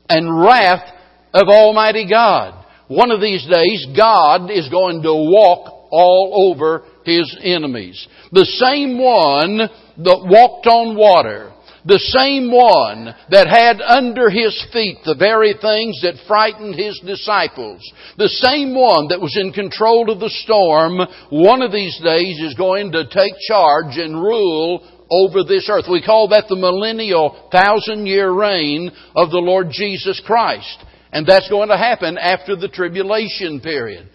and 0.07 0.43
wrath 0.43 0.93
of 1.33 1.47
Almighty 1.47 2.07
God. 2.07 2.63
One 2.87 3.11
of 3.11 3.21
these 3.21 3.45
days, 3.45 3.87
God 3.95 4.49
is 4.51 4.69
going 4.69 5.01
to 5.03 5.13
walk 5.13 5.89
all 5.91 6.53
over 6.53 6.83
his 7.05 7.37
enemies. 7.41 8.07
The 8.31 8.45
same 8.45 8.97
one 9.01 9.57
that 9.57 10.27
walked 10.27 10.67
on 10.67 10.97
water 10.97 11.53
the 11.87 12.03
same 12.19 12.51
one 12.51 13.15
that 13.31 13.47
had 13.47 13.79
under 13.79 14.29
his 14.29 14.51
feet 14.73 14.99
the 15.05 15.15
very 15.15 15.55
things 15.55 15.95
that 16.03 16.19
frightened 16.27 16.75
his 16.75 16.99
disciples, 16.99 17.79
the 18.17 18.27
same 18.43 18.75
one 18.75 19.07
that 19.07 19.21
was 19.23 19.39
in 19.39 19.53
control 19.53 20.11
of 20.11 20.19
the 20.19 20.33
storm, 20.43 20.99
one 21.31 21.61
of 21.61 21.71
these 21.71 21.97
days 22.03 22.43
is 22.43 22.59
going 22.59 22.91
to 22.91 23.07
take 23.07 23.31
charge 23.47 23.95
and 23.95 24.19
rule 24.19 24.83
over 25.09 25.47
this 25.47 25.69
earth. 25.71 25.85
We 25.89 26.03
call 26.03 26.27
that 26.35 26.51
the 26.51 26.59
millennial 26.59 27.47
thousand 27.51 28.05
year 28.05 28.31
reign 28.31 28.91
of 29.15 29.31
the 29.31 29.39
Lord 29.39 29.67
Jesus 29.71 30.21
Christ. 30.25 30.83
And 31.11 31.25
that's 31.25 31.49
going 31.49 31.69
to 31.69 31.77
happen 31.77 32.17
after 32.17 32.55
the 32.55 32.67
tribulation 32.67 33.61
period. 33.61 34.09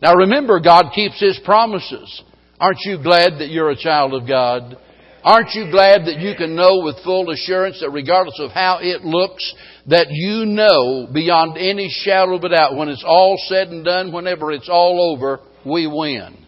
Now 0.00 0.14
remember, 0.14 0.60
God 0.60 0.92
keeps 0.94 1.20
His 1.20 1.40
promises. 1.44 2.22
Aren't 2.58 2.80
you 2.84 3.02
glad 3.02 3.38
that 3.38 3.50
you're 3.50 3.70
a 3.70 3.76
child 3.76 4.14
of 4.14 4.26
God? 4.26 4.76
Aren't 5.24 5.54
you 5.54 5.70
glad 5.70 6.06
that 6.06 6.18
you 6.18 6.34
can 6.36 6.56
know 6.56 6.80
with 6.82 7.02
full 7.04 7.30
assurance 7.30 7.78
that 7.80 7.90
regardless 7.90 8.40
of 8.40 8.50
how 8.50 8.78
it 8.80 9.02
looks, 9.02 9.54
that 9.86 10.08
you 10.10 10.44
know 10.46 11.06
beyond 11.12 11.56
any 11.56 11.88
shadow 11.88 12.34
of 12.34 12.42
a 12.42 12.48
doubt 12.48 12.76
when 12.76 12.88
it's 12.88 13.04
all 13.06 13.36
said 13.46 13.68
and 13.68 13.84
done, 13.84 14.12
whenever 14.12 14.50
it's 14.50 14.68
all 14.68 15.14
over, 15.14 15.40
we 15.64 15.86
win. 15.86 16.38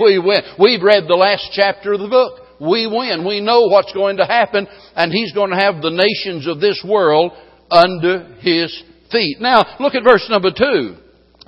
We 0.00 0.18
win. 0.18 0.42
We've 0.58 0.82
read 0.82 1.04
the 1.08 1.16
last 1.16 1.48
chapter 1.54 1.94
of 1.94 2.00
the 2.00 2.08
book. 2.08 2.42
We 2.60 2.86
win. 2.86 3.26
We 3.26 3.40
know 3.40 3.68
what's 3.68 3.94
going 3.94 4.18
to 4.18 4.26
happen 4.26 4.66
and 4.94 5.10
He's 5.10 5.32
going 5.32 5.50
to 5.50 5.56
have 5.56 5.80
the 5.80 5.88
nations 5.88 6.46
of 6.46 6.60
this 6.60 6.84
world 6.86 7.32
under 7.70 8.36
His 8.40 8.82
feet. 9.10 9.40
Now, 9.40 9.76
look 9.80 9.94
at 9.94 10.04
verse 10.04 10.26
number 10.30 10.50
two 10.50 10.96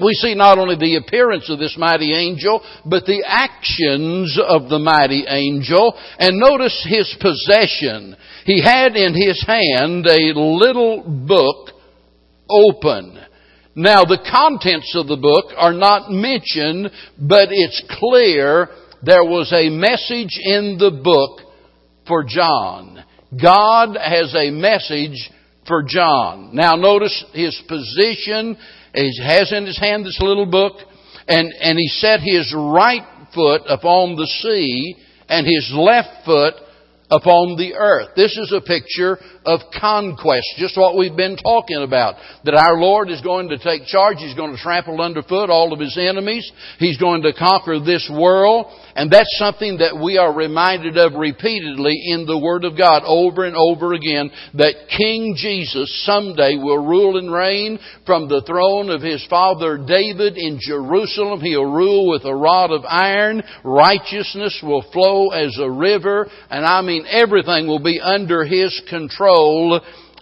we 0.01 0.15
see 0.15 0.35
not 0.35 0.59
only 0.59 0.77
the 0.77 0.97
appearance 0.97 1.51
of 1.51 1.59
this 1.59 1.77
mighty 1.79 2.15
angel, 2.15 2.63
but 2.87 3.05
the 3.05 3.23
actions 3.27 4.39
of 4.43 4.69
the 4.69 4.79
mighty 4.79 5.25
angel. 5.29 5.95
And 6.19 6.39
notice 6.39 6.87
his 6.89 7.15
possession. 7.21 8.17
He 8.45 8.63
had 8.63 8.97
in 8.97 9.15
his 9.15 9.45
hand 9.47 10.07
a 10.07 10.33
little 10.35 11.03
book 11.03 11.75
open. 12.49 13.19
Now 13.75 14.05
the 14.05 14.27
contents 14.31 14.95
of 14.97 15.07
the 15.07 15.17
book 15.17 15.53
are 15.57 15.73
not 15.73 16.11
mentioned, 16.11 16.91
but 17.19 17.49
it's 17.51 17.83
clear 17.99 18.69
there 19.03 19.25
was 19.25 19.53
a 19.53 19.71
message 19.71 20.39
in 20.43 20.77
the 20.79 20.91
book 20.91 21.41
for 22.09 22.25
John. 22.25 23.05
God 23.41 23.97
has 23.97 24.35
a 24.35 24.51
message 24.51 25.31
for 25.71 25.85
John. 25.85 26.51
Now 26.53 26.75
notice 26.75 27.25
his 27.33 27.59
position 27.69 28.59
he 28.93 29.23
has 29.23 29.53
in 29.53 29.67
his 29.67 29.79
hand 29.79 30.05
this 30.05 30.19
little 30.21 30.47
book, 30.47 30.73
and, 31.29 31.53
and 31.61 31.79
he 31.79 31.87
set 31.87 32.19
his 32.21 32.53
right 32.55 33.07
foot 33.33 33.63
upon 33.69 34.17
the 34.17 34.27
sea 34.27 34.97
and 35.29 35.47
his 35.47 35.73
left 35.73 36.27
foot 36.27 36.55
upon 37.09 37.57
the 37.57 37.75
earth. 37.75 38.09
This 38.17 38.37
is 38.37 38.53
a 38.53 38.61
picture 38.61 39.19
of 39.45 39.61
conquest, 39.81 40.47
just 40.59 40.77
what 40.77 40.97
we've 40.97 41.17
been 41.17 41.37
talking 41.37 41.83
about. 41.83 42.17
That 42.45 42.55
our 42.55 42.77
Lord 42.77 43.09
is 43.09 43.21
going 43.23 43.49
to 43.49 43.59
take 43.59 43.87
charge. 43.87 44.19
He's 44.19 44.35
going 44.35 44.55
to 44.55 44.61
trample 44.61 45.01
underfoot 45.01 45.49
all 45.49 45.73
of 45.73 45.81
His 45.81 45.97
enemies. 45.99 46.51
He's 46.79 46.99
going 46.99 47.23
to 47.23 47.33
conquer 47.33 47.81
this 47.81 48.11
world. 48.13 48.67
And 48.95 49.11
that's 49.11 49.35
something 49.39 49.79
that 49.79 49.99
we 50.03 50.19
are 50.19 50.33
reminded 50.33 50.99
of 50.99 51.15
repeatedly 51.15 51.97
in 52.13 52.27
the 52.27 52.39
Word 52.39 52.65
of 52.65 52.77
God 52.77 53.03
over 53.07 53.45
and 53.45 53.57
over 53.57 53.95
again, 53.95 54.31
that 54.55 54.89
King 54.97 55.35
Jesus 55.37 56.05
someday 56.05 56.57
will 56.57 56.85
rule 56.85 57.17
and 57.17 57.33
reign 57.33 57.79
from 58.05 58.29
the 58.29 58.43
throne 58.47 58.91
of 58.91 59.01
His 59.01 59.25
father 59.31 59.79
David 59.79 60.37
in 60.37 60.59
Jerusalem. 60.61 61.41
He'll 61.41 61.65
rule 61.65 62.11
with 62.11 62.25
a 62.25 62.35
rod 62.35 62.73
of 62.73 62.85
iron. 62.87 63.43
Righteousness 63.65 64.61
will 64.63 64.85
flow 64.93 65.31
as 65.31 65.57
a 65.59 65.71
river. 65.71 66.29
And 66.51 66.67
I 66.67 66.83
mean 66.83 67.07
everything 67.09 67.67
will 67.67 67.83
be 67.83 68.01
under 68.01 68.45
His 68.45 68.79
control. 68.91 69.30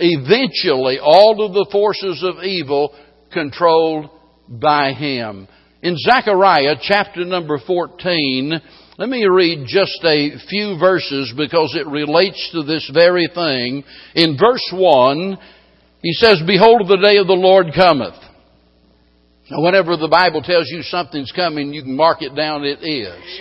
Eventually, 0.00 0.99
all 1.00 1.45
of 1.45 1.53
the 1.53 1.69
forces 1.73 2.23
of 2.23 2.45
evil 2.45 2.95
controlled 3.33 4.11
by 4.49 4.93
Him. 4.93 5.49
In 5.83 5.97
Zechariah 5.97 6.77
chapter 6.83 7.25
number 7.25 7.59
14, 7.65 8.61
let 8.99 9.09
me 9.09 9.25
read 9.27 9.67
just 9.69 10.00
a 10.05 10.33
few 10.49 10.77
verses 10.79 11.33
because 11.37 11.77
it 11.79 11.87
relates 11.87 12.50
to 12.53 12.65
this 12.65 12.91
very 12.93 13.29
thing. 13.33 13.85
In 14.15 14.37
verse 14.37 14.69
1, 14.73 15.38
he 16.03 16.12
says, 16.15 16.43
Behold, 16.47 16.88
the 16.88 16.97
day 16.97 17.19
of 17.19 17.29
the 17.29 17.33
Lord 17.33 17.67
cometh. 17.77 18.15
Now, 19.50 19.62
whenever 19.62 19.97
the 19.97 20.09
Bible 20.09 20.43
tells 20.43 20.69
you 20.69 20.83
something's 20.83 21.33
coming, 21.33 21.73
you 21.73 21.83
can 21.83 21.97
mark 21.97 22.23
it 22.23 22.35
down, 22.35 22.65
it 22.65 22.81
is. 22.83 23.41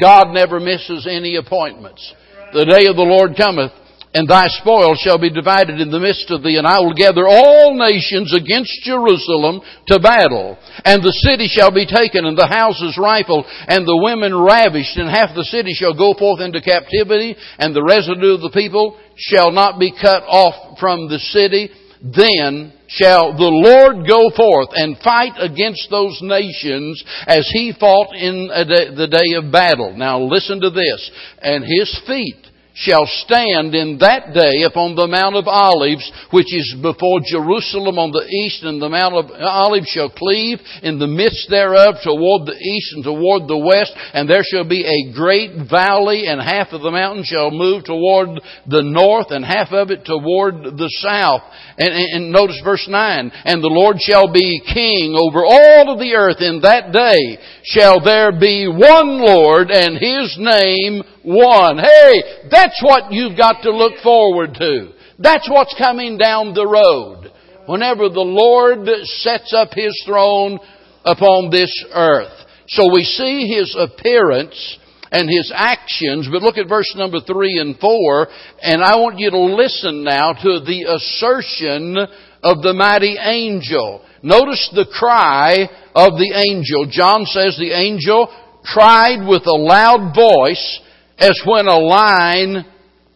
God 0.00 0.28
never 0.28 0.60
misses 0.60 1.06
any 1.10 1.36
appointments. 1.36 2.14
The 2.52 2.64
day 2.64 2.86
of 2.88 2.96
the 2.96 3.02
Lord 3.02 3.32
cometh 3.36 3.72
and 4.14 4.28
thy 4.28 4.48
spoil 4.48 4.94
shall 4.96 5.18
be 5.18 5.30
divided 5.30 5.80
in 5.80 5.90
the 5.90 6.00
midst 6.00 6.30
of 6.30 6.42
thee, 6.42 6.56
and 6.56 6.66
I 6.66 6.80
will 6.80 6.94
gather 6.94 7.28
all 7.28 7.76
nations 7.76 8.32
against 8.34 8.72
Jerusalem 8.82 9.60
to 9.88 10.00
battle. 10.00 10.56
And 10.84 11.02
the 11.02 11.12
city 11.28 11.46
shall 11.46 11.70
be 11.70 11.84
taken, 11.84 12.24
and 12.24 12.36
the 12.36 12.48
houses 12.48 12.96
rifled, 12.96 13.44
and 13.68 13.86
the 13.86 14.00
women 14.00 14.32
ravished, 14.32 14.96
and 14.96 15.10
half 15.10 15.36
the 15.36 15.44
city 15.44 15.74
shall 15.74 15.92
go 15.92 16.14
forth 16.14 16.40
into 16.40 16.62
captivity, 16.62 17.36
and 17.58 17.76
the 17.76 17.84
residue 17.84 18.34
of 18.34 18.40
the 18.40 18.54
people 18.54 18.98
shall 19.16 19.52
not 19.52 19.78
be 19.78 19.92
cut 19.92 20.24
off 20.24 20.78
from 20.80 21.08
the 21.08 21.18
city. 21.18 21.70
Then 22.00 22.72
shall 22.86 23.36
the 23.36 23.50
Lord 23.50 24.06
go 24.08 24.30
forth 24.34 24.70
and 24.72 24.96
fight 25.04 25.34
against 25.36 25.88
those 25.90 26.18
nations 26.22 27.02
as 27.26 27.48
he 27.52 27.74
fought 27.78 28.14
in 28.14 28.48
uh, 28.48 28.64
the 28.64 29.10
day 29.10 29.36
of 29.36 29.52
battle. 29.52 29.94
Now 29.96 30.20
listen 30.20 30.60
to 30.60 30.70
this. 30.70 31.10
And 31.42 31.64
his 31.64 32.00
feet 32.06 32.48
shall 32.78 33.06
stand 33.26 33.74
in 33.74 33.98
that 33.98 34.32
day 34.32 34.62
upon 34.62 34.94
the 34.94 35.10
Mount 35.10 35.34
of 35.34 35.48
Olives, 35.48 36.06
which 36.30 36.54
is 36.54 36.76
before 36.80 37.18
Jerusalem 37.26 37.98
on 37.98 38.14
the 38.14 38.22
east, 38.22 38.62
and 38.62 38.80
the 38.80 38.88
Mount 38.88 39.14
of 39.18 39.26
Olives 39.34 39.88
shall 39.88 40.10
cleave 40.10 40.58
in 40.82 40.98
the 40.98 41.10
midst 41.10 41.50
thereof 41.50 41.98
toward 42.06 42.46
the 42.46 42.54
east 42.54 42.94
and 42.94 43.02
toward 43.02 43.50
the 43.50 43.58
west, 43.58 43.90
and 44.14 44.30
there 44.30 44.46
shall 44.46 44.62
be 44.62 44.86
a 44.86 45.12
great 45.12 45.68
valley, 45.68 46.30
and 46.30 46.40
half 46.40 46.70
of 46.70 46.82
the 46.82 46.94
mountain 46.94 47.24
shall 47.26 47.50
move 47.50 47.82
toward 47.82 48.38
the 48.70 48.86
north, 48.86 49.34
and 49.34 49.44
half 49.44 49.72
of 49.72 49.90
it 49.90 50.06
toward 50.06 50.78
the 50.78 50.90
south. 51.02 51.42
And, 51.78 51.90
and, 51.90 52.08
and 52.14 52.32
notice 52.32 52.60
verse 52.62 52.86
9, 52.86 53.32
and 53.44 53.62
the 53.62 53.74
Lord 53.74 53.98
shall 53.98 54.32
be 54.32 54.62
king 54.62 55.18
over 55.18 55.42
all 55.42 55.90
of 55.90 55.98
the 55.98 56.14
earth 56.14 56.40
in 56.40 56.62
that 56.62 56.92
day 56.92 57.38
shall 57.64 58.02
there 58.02 58.32
be 58.32 58.66
one 58.66 59.20
Lord 59.20 59.70
and 59.70 59.98
His 59.98 60.36
name 60.38 61.02
one. 61.28 61.78
Hey, 61.78 62.48
that's 62.50 62.80
what 62.82 63.12
you've 63.12 63.36
got 63.36 63.62
to 63.62 63.70
look 63.70 64.02
forward 64.02 64.54
to. 64.54 64.92
That's 65.18 65.48
what's 65.50 65.74
coming 65.76 66.16
down 66.16 66.54
the 66.54 66.66
road. 66.66 67.30
Whenever 67.66 68.08
the 68.08 68.20
Lord 68.20 68.88
sets 69.04 69.52
up 69.52 69.70
His 69.74 69.92
throne 70.06 70.58
upon 71.04 71.50
this 71.50 71.72
earth. 71.92 72.32
So 72.68 72.92
we 72.92 73.04
see 73.04 73.46
His 73.46 73.76
appearance 73.78 74.78
and 75.10 75.28
His 75.28 75.52
actions, 75.54 76.28
but 76.30 76.42
look 76.42 76.56
at 76.56 76.68
verse 76.68 76.94
number 76.96 77.18
three 77.20 77.58
and 77.58 77.78
four, 77.78 78.28
and 78.62 78.82
I 78.82 78.96
want 78.96 79.18
you 79.18 79.30
to 79.30 79.38
listen 79.38 80.04
now 80.04 80.32
to 80.32 80.60
the 80.60 80.84
assertion 80.96 81.96
of 82.42 82.62
the 82.62 82.72
mighty 82.72 83.16
angel. 83.20 84.04
Notice 84.22 84.70
the 84.74 84.86
cry 84.86 85.68
of 85.94 86.12
the 86.18 86.32
angel. 86.48 86.86
John 86.90 87.24
says 87.24 87.56
the 87.58 87.72
angel 87.72 88.28
cried 88.64 89.26
with 89.26 89.46
a 89.46 89.56
loud 89.56 90.14
voice 90.14 90.80
as 91.18 91.40
when 91.44 91.66
a 91.66 91.78
lion 91.78 92.64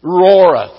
roareth. 0.02 0.78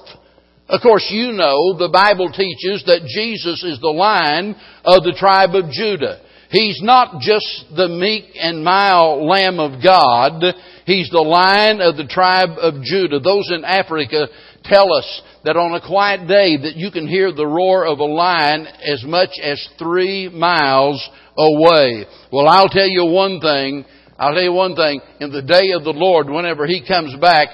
Of 0.69 0.81
course, 0.81 1.07
you 1.09 1.31
know 1.31 1.77
the 1.77 1.89
Bible 1.91 2.31
teaches 2.31 2.83
that 2.87 3.05
Jesus 3.07 3.63
is 3.63 3.79
the 3.79 3.93
lion 3.93 4.55
of 4.85 5.03
the 5.03 5.15
tribe 5.17 5.55
of 5.55 5.69
Judah. 5.71 6.21
He's 6.53 6.81
not 6.83 7.19
just 7.19 7.65
the 7.75 7.87
meek 7.87 8.25
and 8.35 8.63
mild 8.63 9.23
Lamb 9.23 9.59
of 9.59 9.83
God. 9.83 10.43
He's 10.85 11.09
the 11.09 11.17
Lion 11.17 11.81
of 11.81 11.97
the 11.97 12.05
tribe 12.05 12.59
of 12.61 12.83
Judah. 12.83 13.19
Those 13.19 13.49
in 13.49 13.65
Africa 13.65 14.27
tell 14.63 14.93
us 14.93 15.21
that 15.43 15.57
on 15.57 15.73
a 15.73 15.85
quiet 15.85 16.27
day 16.27 16.57
that 16.57 16.75
you 16.75 16.91
can 16.91 17.07
hear 17.07 17.33
the 17.33 17.47
roar 17.47 17.87
of 17.87 17.97
a 17.97 18.05
lion 18.05 18.67
as 18.85 19.03
much 19.03 19.31
as 19.41 19.67
three 19.79 20.29
miles 20.29 21.01
away. 21.35 22.05
Well, 22.31 22.47
I'll 22.47 22.69
tell 22.69 22.87
you 22.87 23.05
one 23.05 23.39
thing. 23.41 23.85
I'll 24.23 24.33
tell 24.33 24.41
you 24.41 24.53
one 24.53 24.75
thing. 24.75 25.01
In 25.19 25.31
the 25.31 25.41
day 25.41 25.71
of 25.75 25.83
the 25.83 25.91
Lord, 25.91 26.29
whenever 26.29 26.65
He 26.65 26.85
comes 26.87 27.13
back, 27.19 27.49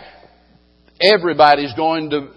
everybody's 1.01 1.73
going 1.73 2.11
to 2.11 2.29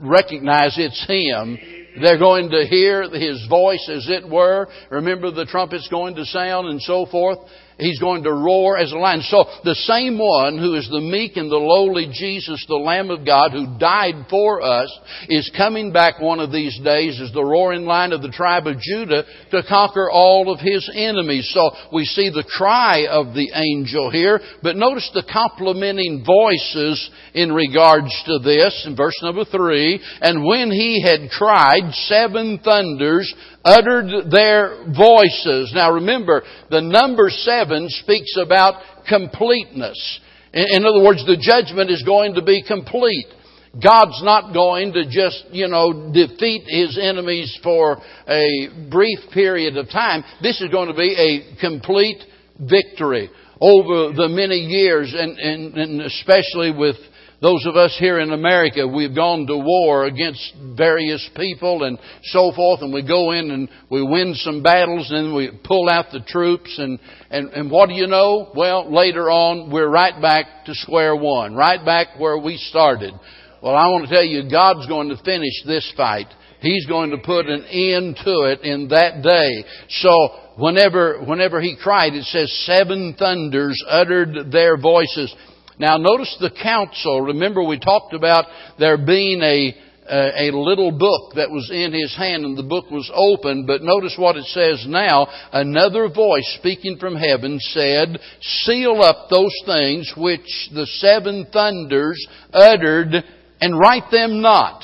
recognize 0.00 0.76
it's 0.78 1.04
Him 1.08 1.58
they're 2.00 2.18
going 2.18 2.50
to 2.50 2.64
hear 2.68 3.02
His 3.10 3.46
voice 3.48 3.88
as 3.92 4.08
it 4.08 4.28
were. 4.28 4.68
Remember 4.90 5.30
the 5.30 5.46
trumpet's 5.46 5.88
going 5.88 6.14
to 6.16 6.24
sound 6.24 6.68
and 6.68 6.80
so 6.80 7.06
forth. 7.06 7.38
He's 7.78 8.00
going 8.00 8.24
to 8.24 8.32
roar 8.32 8.76
as 8.76 8.90
a 8.90 8.96
lion. 8.96 9.22
So 9.22 9.44
the 9.62 9.74
same 9.74 10.18
one 10.18 10.58
who 10.58 10.74
is 10.74 10.88
the 10.90 11.00
meek 11.00 11.36
and 11.36 11.48
the 11.48 11.56
lowly 11.56 12.08
Jesus, 12.12 12.64
the 12.66 12.74
Lamb 12.74 13.10
of 13.10 13.24
God, 13.24 13.52
who 13.52 13.78
died 13.78 14.26
for 14.28 14.60
us, 14.60 14.90
is 15.28 15.50
coming 15.56 15.92
back 15.92 16.20
one 16.20 16.40
of 16.40 16.50
these 16.50 16.76
days 16.82 17.20
as 17.20 17.32
the 17.32 17.44
roaring 17.44 17.84
lion 17.84 18.12
of 18.12 18.20
the 18.20 18.32
tribe 18.32 18.66
of 18.66 18.80
Judah 18.80 19.22
to 19.52 19.62
conquer 19.68 20.10
all 20.10 20.52
of 20.52 20.58
his 20.58 20.90
enemies. 20.92 21.48
So 21.54 21.70
we 21.92 22.04
see 22.04 22.30
the 22.30 22.48
cry 22.56 23.06
of 23.08 23.34
the 23.34 23.50
angel 23.54 24.10
here, 24.10 24.40
but 24.60 24.74
notice 24.74 25.08
the 25.14 25.26
complementing 25.32 26.24
voices 26.26 27.10
in 27.34 27.52
regards 27.52 28.10
to 28.26 28.40
this 28.40 28.84
in 28.88 28.96
verse 28.96 29.18
number 29.22 29.44
three. 29.44 30.00
And 30.20 30.44
when 30.44 30.72
he 30.72 31.00
had 31.06 31.30
cried, 31.30 31.92
seven 31.92 32.58
thunders 32.64 33.32
uttered 33.68 34.30
their 34.30 34.84
voices. 34.86 35.72
Now 35.74 35.92
remember, 35.92 36.42
the 36.70 36.80
number 36.80 37.28
seven 37.28 37.88
speaks 37.88 38.36
about 38.40 38.82
completeness. 39.06 40.20
In 40.54 40.86
other 40.86 41.04
words, 41.04 41.24
the 41.26 41.36
judgment 41.36 41.90
is 41.90 42.02
going 42.02 42.34
to 42.34 42.42
be 42.42 42.64
complete. 42.66 43.26
God's 43.72 44.22
not 44.24 44.54
going 44.54 44.94
to 44.94 45.04
just, 45.04 45.44
you 45.50 45.68
know, 45.68 46.10
defeat 46.12 46.64
his 46.66 46.98
enemies 47.00 47.58
for 47.62 47.98
a 48.26 48.68
brief 48.90 49.18
period 49.32 49.76
of 49.76 49.90
time. 49.90 50.24
This 50.42 50.60
is 50.62 50.70
going 50.70 50.88
to 50.88 50.94
be 50.94 51.12
a 51.14 51.60
complete 51.60 52.22
victory 52.58 53.28
over 53.60 54.14
the 54.14 54.28
many 54.28 54.56
years 54.56 55.14
and, 55.16 55.38
and, 55.38 55.74
and 55.74 56.00
especially 56.00 56.72
with 56.72 56.96
those 57.40 57.64
of 57.66 57.76
us 57.76 57.96
here 58.00 58.18
in 58.18 58.32
America, 58.32 58.86
we've 58.86 59.14
gone 59.14 59.46
to 59.46 59.56
war 59.56 60.06
against 60.06 60.54
various 60.76 61.28
people 61.36 61.84
and 61.84 61.96
so 62.24 62.50
forth, 62.52 62.82
and 62.82 62.92
we 62.92 63.06
go 63.06 63.30
in 63.30 63.52
and 63.52 63.68
we 63.90 64.02
win 64.02 64.34
some 64.34 64.62
battles, 64.62 65.08
and 65.10 65.28
then 65.28 65.34
we 65.36 65.50
pull 65.62 65.88
out 65.88 66.06
the 66.10 66.20
troops, 66.26 66.74
and, 66.78 66.98
and, 67.30 67.50
and 67.50 67.70
what 67.70 67.90
do 67.90 67.94
you 67.94 68.08
know? 68.08 68.50
Well, 68.56 68.92
later 68.92 69.30
on, 69.30 69.70
we're 69.70 69.88
right 69.88 70.20
back 70.20 70.64
to 70.66 70.74
square 70.74 71.14
one, 71.14 71.54
right 71.54 71.84
back 71.84 72.18
where 72.18 72.38
we 72.38 72.56
started. 72.56 73.14
Well, 73.62 73.76
I 73.76 73.86
want 73.86 74.08
to 74.08 74.14
tell 74.14 74.24
you, 74.24 74.50
God's 74.50 74.86
going 74.86 75.08
to 75.10 75.22
finish 75.24 75.62
this 75.64 75.92
fight. 75.96 76.26
He's 76.60 76.86
going 76.86 77.10
to 77.10 77.18
put 77.18 77.46
an 77.46 77.64
end 77.66 78.16
to 78.24 78.50
it 78.50 78.62
in 78.62 78.88
that 78.88 79.22
day. 79.22 79.64
So, 79.90 80.10
whenever, 80.56 81.22
whenever 81.24 81.60
he 81.60 81.76
cried, 81.80 82.14
it 82.14 82.24
says 82.24 82.52
seven 82.66 83.14
thunders 83.16 83.80
uttered 83.88 84.50
their 84.50 84.76
voices. 84.76 85.32
Now 85.78 85.96
notice 85.96 86.36
the 86.40 86.50
counsel. 86.50 87.22
Remember 87.22 87.62
we 87.62 87.78
talked 87.78 88.14
about 88.14 88.46
there 88.78 88.98
being 88.98 89.40
a, 89.42 89.74
a, 90.08 90.48
a 90.48 90.56
little 90.56 90.90
book 90.90 91.34
that 91.36 91.50
was 91.50 91.70
in 91.72 91.92
his 91.92 92.14
hand 92.16 92.44
and 92.44 92.56
the 92.56 92.62
book 92.62 92.90
was 92.90 93.10
open, 93.14 93.66
but 93.66 93.82
notice 93.82 94.14
what 94.18 94.36
it 94.36 94.46
says 94.46 94.84
now. 94.88 95.28
Another 95.52 96.08
voice 96.08 96.56
speaking 96.58 96.96
from 96.98 97.14
heaven 97.14 97.58
said, 97.60 98.18
seal 98.40 99.00
up 99.02 99.28
those 99.30 99.54
things 99.66 100.12
which 100.16 100.68
the 100.74 100.86
seven 100.98 101.46
thunders 101.52 102.26
uttered 102.52 103.12
and 103.60 103.78
write 103.78 104.10
them 104.10 104.40
not. 104.40 104.82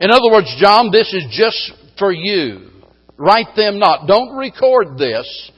In 0.00 0.10
other 0.10 0.30
words, 0.30 0.54
John, 0.60 0.90
this 0.92 1.12
is 1.12 1.26
just 1.30 1.72
for 1.98 2.12
you. 2.12 2.70
Write 3.16 3.56
them 3.56 3.78
not. 3.78 4.06
Don't 4.06 4.36
record 4.36 4.96
this. 4.96 5.50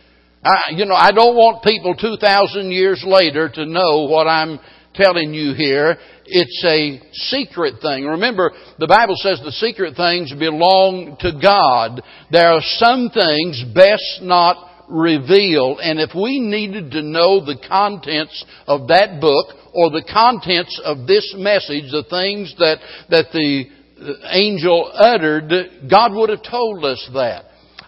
I, 0.43 0.73
you 0.75 0.87
know, 0.87 0.95
I 0.95 1.13
don't 1.13 1.37
want 1.37 1.63
people 1.63 1.95
2,000 1.95 2.71
years 2.71 3.05
later 3.07 3.49
to 3.49 3.67
know 3.67 4.07
what 4.09 4.27
I'm 4.27 4.59
telling 4.95 5.35
you 5.35 5.55
here. 5.55 5.97
It's 6.25 6.65
a 6.65 7.01
secret 7.13 7.75
thing. 7.83 8.05
Remember, 8.05 8.53
the 8.79 8.87
Bible 8.87 9.17
says 9.17 9.41
the 9.45 9.53
secret 9.53 9.97
things 9.97 10.33
belong 10.33 11.17
to 11.21 11.33
God. 11.41 12.03
There 12.31 12.49
are 12.49 12.63
some 12.63 13.11
things 13.13 13.63
best 13.75 14.23
not 14.23 14.71
revealed. 14.89 15.79
And 15.83 16.01
if 16.01 16.11
we 16.15 16.41
needed 16.41 16.93
to 16.93 17.03
know 17.03 17.45
the 17.45 17.59
contents 17.69 18.45
of 18.67 18.89
that 18.89 19.21
book 19.21 19.55
or 19.75 19.91
the 19.91 20.05
contents 20.11 20.81
of 20.85 21.07
this 21.07 21.35
message, 21.37 21.91
the 21.91 22.05
things 22.09 22.55
that, 22.59 22.79
that 23.11 23.27
the 23.33 23.65
uh, 24.01 24.29
angel 24.33 24.91
uttered, 24.95 25.53
God 25.91 26.13
would 26.15 26.31
have 26.31 26.43
told 26.43 26.85
us 26.85 27.09
that. 27.13 27.45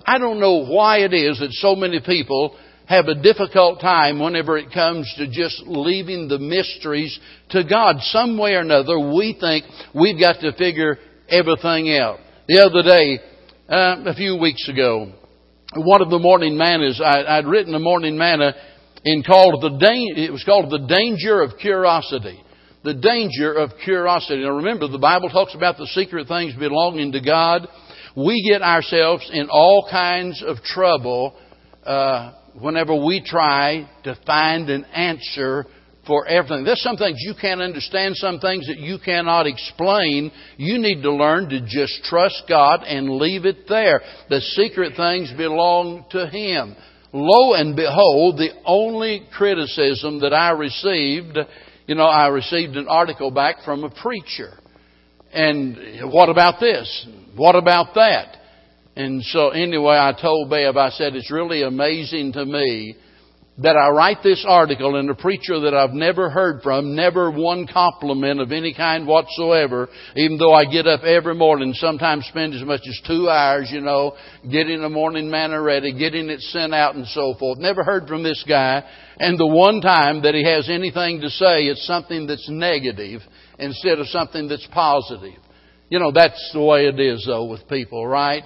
I 0.07 0.19
don't 0.19 0.41
know 0.41 0.67
why 0.67 0.99
it 0.99 1.13
is 1.13 1.39
that 1.39 1.53
so 1.53 1.75
many 1.75 2.01
people 2.01 2.57
have 2.87 3.07
a 3.07 3.15
difficult 3.15 3.81
time 3.81 4.19
whenever 4.19 4.59
it 4.59 4.73
comes 4.73 5.13
to 5.17 5.27
just 5.29 5.63
leaving 5.67 6.29
the 6.29 6.39
mysteries 6.39 7.19
to 7.51 7.65
God. 7.65 7.97
Some 8.01 8.37
way 8.39 8.55
or 8.55 8.61
another, 8.61 8.99
we 8.99 9.37
think 9.39 9.65
we've 9.95 10.19
got 10.19 10.41
to 10.41 10.53
figure 10.53 10.99
everything 11.29 11.97
out. 11.97 12.19
The 12.49 12.61
other 12.61 12.83
day, 12.83 13.21
uh, 13.69 14.11
a 14.11 14.15
few 14.15 14.37
weeks 14.37 14.69
ago, 14.69 15.13
one 15.75 16.03
of 16.03 16.11
the 16.11 16.19
morning 16.19 16.57
mannas, 16.57 17.01
I, 17.03 17.41
would 17.41 17.47
written 17.47 17.75
a 17.75 17.79
morning 17.79 18.19
manna 18.19 18.55
in 19.05 19.23
called 19.23 19.63
the, 19.63 19.71
it 20.17 20.33
was 20.33 20.45
called 20.45 20.71
the 20.71 20.87
danger 20.87 21.41
of 21.41 21.53
curiosity. 21.59 22.43
The 22.85 22.95
danger 22.95 23.55
of 23.55 23.71
curiosity. 23.85 24.43
Now 24.43 24.57
remember, 24.57 24.89
the 24.89 24.99
Bible 24.99 25.29
talks 25.29 25.55
about 25.55 25.79
the 25.79 25.87
secret 25.87 26.27
things 26.27 26.55
belonging 26.57 27.13
to 27.13 27.21
God 27.21 27.69
we 28.17 28.47
get 28.49 28.63
ourselves 28.63 29.29
in 29.33 29.49
all 29.49 29.87
kinds 29.91 30.43
of 30.47 30.59
trouble 30.59 31.35
uh, 31.85 32.33
whenever 32.61 32.95
we 32.95 33.23
try 33.25 33.89
to 34.05 34.19
find 34.27 34.69
an 34.69 34.85
answer 34.87 35.67
for 36.07 36.27
everything. 36.27 36.65
There's 36.65 36.83
some 36.83 36.97
things 36.97 37.19
you 37.21 37.35
can't 37.41 37.61
understand, 37.61 38.17
some 38.17 38.41
things 38.41 38.67
that 38.67 38.79
you 38.79 38.99
cannot 39.05 39.47
explain. 39.47 40.33
You 40.57 40.79
need 40.79 41.03
to 41.03 41.13
learn 41.13 41.49
to 41.51 41.61
just 41.61 42.05
trust 42.05 42.43
God 42.49 42.83
and 42.83 43.11
leave 43.11 43.45
it 43.45 43.69
there. 43.69 44.01
The 44.29 44.41
secret 44.41 44.95
things 44.97 45.33
belong 45.37 46.05
to 46.11 46.27
Him. 46.27 46.75
Lo 47.13 47.55
and 47.55 47.77
behold, 47.77 48.39
the 48.39 48.51
only 48.65 49.27
criticism 49.37 50.21
that 50.21 50.33
I 50.33 50.51
received, 50.51 51.39
you 51.87 51.95
know, 51.95 52.07
I 52.07 52.29
received 52.29 52.77
an 52.77 52.89
article 52.89 53.31
back 53.31 53.57
from 53.65 53.85
a 53.85 53.91
preacher. 53.91 54.59
And 55.33 56.11
what 56.13 56.29
about 56.31 56.59
this? 56.59 57.07
What 57.37 57.57
about 57.57 57.95
that? 57.95 58.37
And 58.95 59.23
so 59.23 59.51
anyway, 59.51 59.97
I 59.97 60.13
told 60.21 60.51
Bev, 60.51 60.77
I 60.77 60.91
said, 60.91 61.17
it's 61.17 61.31
really 61.31 61.63
amazing 61.63 62.33
to 62.35 62.45
me 62.45 62.97
that 63.59 63.77
I 63.77 63.91
write 63.91 64.23
this 64.23 64.45
article 64.49 64.97
and 64.97 65.11
a 65.11 65.15
preacher 65.15 65.61
that 65.61 65.75
I've 65.75 65.93
never 65.93 66.31
heard 66.31 66.63
from, 66.63 66.97
never 66.97 67.31
one 67.31 67.67
compliment 67.67 68.41
of 68.41 68.51
any 68.51 68.73
kind 68.73 69.07
whatsoever, 69.07 69.91
even 70.17 70.39
though 70.39 70.55
I 70.55 70.65
get 70.65 70.87
up 70.87 71.03
every 71.03 71.35
morning, 71.35 71.75
sometimes 71.75 72.25
spend 72.27 72.55
as 72.55 72.63
much 72.63 72.81
as 72.89 73.01
two 73.07 73.29
hours, 73.29 73.69
you 73.71 73.83
know, 73.83 74.17
getting 74.51 74.81
the 74.81 74.89
morning 74.89 75.31
manna 75.31 75.61
ready, 75.61 75.93
getting 75.93 76.31
it 76.31 76.41
sent 76.41 76.73
out 76.73 76.95
and 76.95 77.07
so 77.09 77.35
forth. 77.39 77.59
Never 77.59 77.85
heard 77.85 78.09
from 78.09 78.23
this 78.23 78.43
guy. 78.49 78.85
And 79.19 79.39
the 79.39 79.47
one 79.47 79.83
time 79.83 80.23
that 80.23 80.35
he 80.35 80.45
has 80.45 80.71
anything 80.71 81.21
to 81.21 81.29
say, 81.29 81.65
it's 81.65 81.87
something 81.87 82.27
that's 82.27 82.49
negative 82.49 83.21
instead 83.59 83.99
of 83.99 84.07
something 84.09 84.49
that's 84.49 84.67
positive. 84.73 85.42
You 85.93 85.99
know, 85.99 86.11
that's 86.11 86.51
the 86.55 86.63
way 86.63 86.87
it 86.87 86.99
is, 86.99 87.23
though, 87.27 87.45
with 87.45 87.69
people, 87.69 88.07
right? 88.07 88.45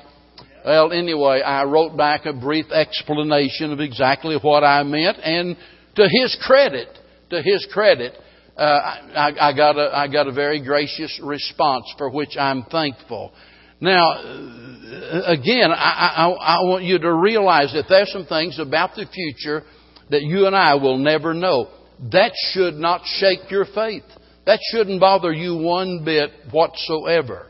Well, 0.65 0.91
anyway, 0.91 1.43
I 1.43 1.63
wrote 1.63 1.97
back 1.97 2.27
a 2.27 2.33
brief 2.33 2.73
explanation 2.73 3.73
of 3.73 3.79
exactly 3.79 4.37
what 4.43 4.65
I 4.65 4.83
meant, 4.83 5.19
and 5.23 5.57
to 5.95 6.09
his 6.11 6.37
credit, 6.45 6.89
to 7.31 7.41
his 7.41 7.65
credit, 7.73 8.15
uh, 8.57 8.63
I, 8.63 9.33
I, 9.41 9.53
got 9.57 9.79
a, 9.79 9.97
I 9.97 10.09
got 10.09 10.27
a 10.27 10.33
very 10.33 10.61
gracious 10.61 11.21
response 11.23 11.85
for 11.97 12.11
which 12.11 12.37
I'm 12.37 12.65
thankful. 12.65 13.31
Now, 13.81 14.15
uh, 14.15 15.23
again, 15.27 15.71
I, 15.71 16.15
I, 16.17 16.29
I 16.31 16.65
want 16.65 16.83
you 16.83 16.99
to 16.99 17.15
realize 17.15 17.73
that 17.75 17.85
there's 17.89 18.11
some 18.11 18.27
things 18.27 18.59
about 18.59 18.97
the 18.97 19.07
future 19.07 19.63
that 20.11 20.23
you 20.23 20.49
and 20.49 20.57
I 20.57 20.75
will 20.75 20.99
never 20.99 21.33
know. 21.33 21.69
That 22.11 22.33
should 22.51 22.75
not 22.75 23.03
shake 23.05 23.53
your 23.53 23.67
faith. 23.67 24.03
That 24.47 24.61
shouldn't 24.71 25.01
bother 25.01 25.33
you 25.33 25.57
one 25.57 26.05
bit 26.05 26.31
whatsoever. 26.51 27.49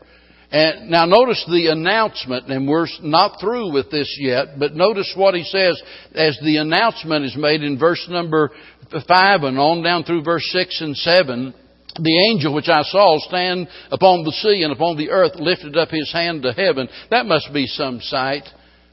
And 0.49 0.89
now 0.89 1.05
notice 1.05 1.43
the 1.47 1.67
announcement, 1.67 2.47
and 2.47 2.67
we're 2.67 2.87
not 3.01 3.39
through 3.39 3.73
with 3.73 3.91
this 3.91 4.17
yet, 4.19 4.57
but 4.57 4.73
notice 4.73 5.13
what 5.15 5.35
he 5.35 5.43
says 5.43 5.81
as 6.15 6.39
the 6.41 6.57
announcement 6.57 7.25
is 7.25 7.35
made 7.37 7.63
in 7.63 7.77
verse 7.77 8.05
number 8.09 8.51
5 8.89 9.43
and 9.43 9.59
on 9.59 9.83
down 9.83 10.05
through 10.05 10.23
verse 10.23 10.47
6 10.51 10.81
and 10.81 10.95
7. 10.95 11.53
The 11.99 12.29
angel 12.31 12.53
which 12.53 12.69
I 12.69 12.83
saw 12.83 13.17
stand 13.27 13.67
upon 13.91 14.23
the 14.23 14.31
sea 14.31 14.63
and 14.63 14.71
upon 14.71 14.97
the 14.97 15.09
earth 15.09 15.35
lifted 15.35 15.75
up 15.75 15.89
his 15.89 16.11
hand 16.13 16.43
to 16.43 16.53
heaven. 16.53 16.87
That 17.09 17.25
must 17.25 17.51
be 17.53 17.67
some 17.67 17.99
sight. 18.01 18.43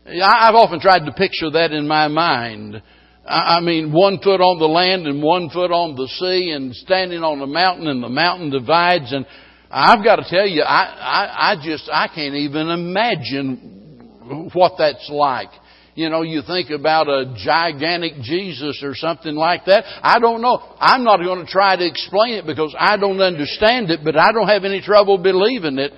I've 0.07 0.55
often 0.55 0.81
tried 0.81 1.07
to 1.07 1.13
picture 1.13 1.51
that 1.51 1.73
in 1.73 1.87
my 1.87 2.09
mind. 2.09 2.83
I 3.27 3.61
mean, 3.61 3.93
one 3.93 4.19
foot 4.19 4.41
on 4.41 4.59
the 4.59 4.67
land 4.67 5.07
and 5.07 5.23
one 5.23 5.49
foot 5.49 5.71
on 5.71 5.97
the 5.97 6.07
sea 6.09 6.51
and 6.51 6.75
standing 6.75 7.23
on 7.23 7.41
a 7.41 7.47
mountain 7.47 7.89
and 7.89 8.03
the 8.03 8.09
mountain 8.09 8.51
divides 8.51 9.13
and 9.13 9.25
I've 9.71 10.05
got 10.05 10.17
to 10.17 10.25
tell 10.29 10.47
you, 10.47 10.63
I, 10.63 10.85
I, 10.85 11.53
I 11.53 11.57
just, 11.65 11.91
I 11.93 12.07
can't 12.07 12.37
even 12.37 12.69
imagine 12.69 14.51
what 14.55 14.75
that's 14.79 15.11
like. 15.11 15.49
You 15.97 16.11
know, 16.11 16.23
you 16.23 16.43
think 16.47 16.71
about 16.71 17.09
a 17.09 17.35
gigantic 17.37 18.15
Jesus 18.23 18.81
or 18.85 18.95
something 18.95 19.35
like 19.35 19.65
that. 19.67 19.85
I 20.03 20.21
don't 20.21 20.43
know. 20.43 20.61
I'm 20.79 21.03
not 21.03 21.19
going 21.19 21.45
to 21.45 21.51
try 21.51 21.77
to 21.77 21.85
explain 21.85 22.35
it 22.35 22.47
because 22.47 22.75
I 22.79 22.97
don't 22.97 23.21
understand 23.21 23.91
it, 23.91 24.01
but 24.05 24.17
I 24.17 24.31
don't 24.33 24.49
have 24.49 24.65
any 24.65 24.81
trouble 24.81 25.19
believing 25.19 25.79
it. 25.79 25.93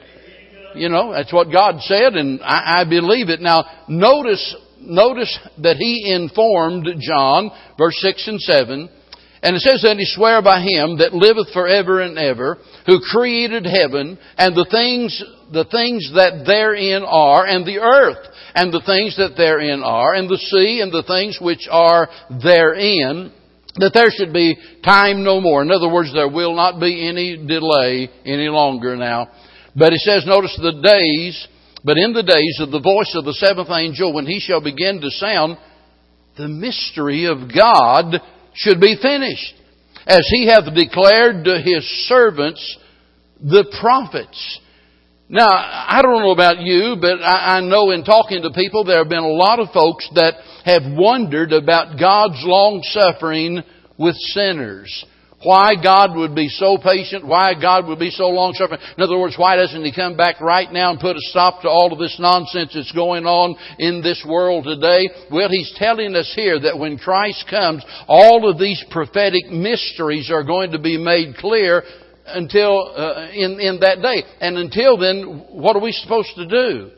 You 0.75 0.89
know, 0.89 1.12
that's 1.12 1.33
what 1.33 1.53
God 1.53 1.81
said 1.81 2.15
and 2.15 2.41
I, 2.43 2.81
I 2.81 2.85
believe 2.85 3.29
it. 3.29 3.41
Now, 3.41 3.65
notice, 3.89 4.57
notice 4.81 5.39
that 5.62 5.77
He 5.77 6.12
informed 6.12 6.89
John, 7.01 7.51
verse 7.79 7.97
6 8.01 8.29
and 8.29 8.41
7, 8.41 8.89
and 9.47 9.55
it 9.55 9.61
says, 9.61 9.83
that 9.83 9.99
he 9.99 10.05
swear 10.07 10.43
by 10.43 10.61
him 10.61 10.99
that 10.99 11.15
liveth 11.15 11.53
forever 11.53 12.01
and 12.01 12.19
ever, 12.19 12.59
who 12.87 12.99
created 13.12 13.65
heaven, 13.65 14.19
and 14.37 14.57
the 14.57 14.67
things, 14.69 15.23
the 15.53 15.67
things 15.71 16.11
that 16.17 16.43
therein 16.47 17.05
are, 17.05 17.47
and 17.47 17.65
the 17.65 17.79
earth, 17.79 18.27
and 18.57 18.73
the 18.73 18.83
things 18.85 19.17
that 19.19 19.37
therein 19.37 19.83
are, 19.85 20.15
and 20.15 20.29
the 20.29 20.39
sea, 20.39 20.81
and 20.81 20.91
the 20.91 21.05
things 21.07 21.39
which 21.41 21.69
are 21.71 22.09
therein, 22.43 23.31
that 23.77 23.93
there 23.95 24.11
should 24.11 24.33
be 24.33 24.57
time 24.83 25.23
no 25.23 25.41
more. 25.41 25.62
In 25.62 25.71
other 25.71 25.93
words, 25.93 26.12
there 26.12 26.29
will 26.29 26.57
not 26.57 26.81
be 26.81 27.07
any 27.07 27.37
delay 27.37 28.11
any 28.25 28.49
longer 28.49 28.97
now. 28.97 29.29
But 29.77 29.93
he 29.93 29.99
says, 29.99 30.25
notice 30.27 30.59
the 30.61 30.81
days, 30.83 31.47
but 31.87 31.96
in 31.99 32.12
the 32.12 32.25
days 32.25 32.59
of 32.59 32.72
the 32.72 32.81
voice 32.81 33.14
of 33.14 33.25
the 33.25 33.33
seventh 33.35 33.70
angel, 33.70 34.12
when 34.12 34.27
he 34.27 34.40
shall 34.40 34.61
begin 34.61 35.01
to 35.01 35.09
sound, 35.09 35.57
the 36.37 36.49
mystery 36.49 37.27
of 37.27 37.55
God 37.55 38.20
should 38.55 38.81
be 38.81 38.99
finished, 39.01 39.55
as 40.05 40.27
he 40.33 40.49
hath 40.49 40.75
declared 40.75 41.44
to 41.44 41.62
his 41.62 41.85
servants, 42.09 42.79
the 43.40 43.72
prophets. 43.81 44.61
Now, 45.29 45.46
I 45.49 46.01
don't 46.03 46.22
know 46.22 46.33
about 46.33 46.59
you, 46.59 46.96
but 47.01 47.22
I, 47.22 47.61
know 47.61 47.92
in 47.92 48.03
talking 48.03 48.42
to 48.42 48.51
people, 48.51 48.83
there 48.83 48.99
have 48.99 49.09
been 49.09 49.18
a 49.18 49.29
lot 49.29 49.61
of 49.61 49.68
folks 49.72 50.09
that 50.16 50.35
have 50.64 50.83
wondered 50.99 51.53
about 51.53 52.01
God's 52.01 52.42
long 52.42 52.83
suffering 52.83 53.62
with 53.96 54.16
sinners. 54.16 55.05
Why 55.42 55.75
God 55.81 56.16
would 56.16 56.35
be 56.35 56.49
so 56.49 56.79
patient, 56.79 57.27
why 57.27 57.53
God 57.61 57.87
would 57.87 57.99
be 57.99 58.11
so 58.11 58.29
long 58.29 58.55
suffering. 58.55 58.81
In 58.96 59.03
other 59.03 59.18
words, 59.18 59.37
why 59.37 59.57
doesn't 59.57 59.85
He 59.85 59.92
come 59.92 60.16
back 60.16 60.40
right 60.40 60.70
now 60.72 60.90
and 60.90 60.99
put 60.99 61.16
a 61.16 61.20
stop 61.20 61.61
to 61.62 61.68
all 61.68 61.92
of 61.92 61.99
this 61.99 62.16
nonsense 62.18 62.72
that's 62.75 62.92
going 62.92 63.27
on 63.27 63.55
in 63.79 64.03
this 64.03 64.25
world 64.27 64.64
today? 64.64 65.11
Well, 65.31 65.51
He's 65.51 65.72
telling 65.77 66.16
us 66.16 66.33
here 66.35 66.59
that 66.61 66.79
when 66.79 66.96
Christ 66.96 67.44
comes, 67.51 67.85
all 68.09 68.51
of 68.51 68.59
these 68.59 68.83
prophetic 68.90 69.51
mysteries 69.51 70.31
are 70.31 70.42
going 70.42 70.72
to 70.72 70.79
be 70.79 70.96
made 70.96 71.37
clear 71.37 71.83
until 72.27 72.92
uh, 72.96 73.29
in 73.31 73.61
in 73.61 73.81
that 73.81 74.01
day. 74.01 74.25
And 74.40 74.57
until 74.57 74.96
then, 74.96 75.44
what 75.51 75.77
are 75.77 75.83
we 75.83 75.92
supposed 75.92 76.35
to 76.37 76.46
do? 76.46 76.90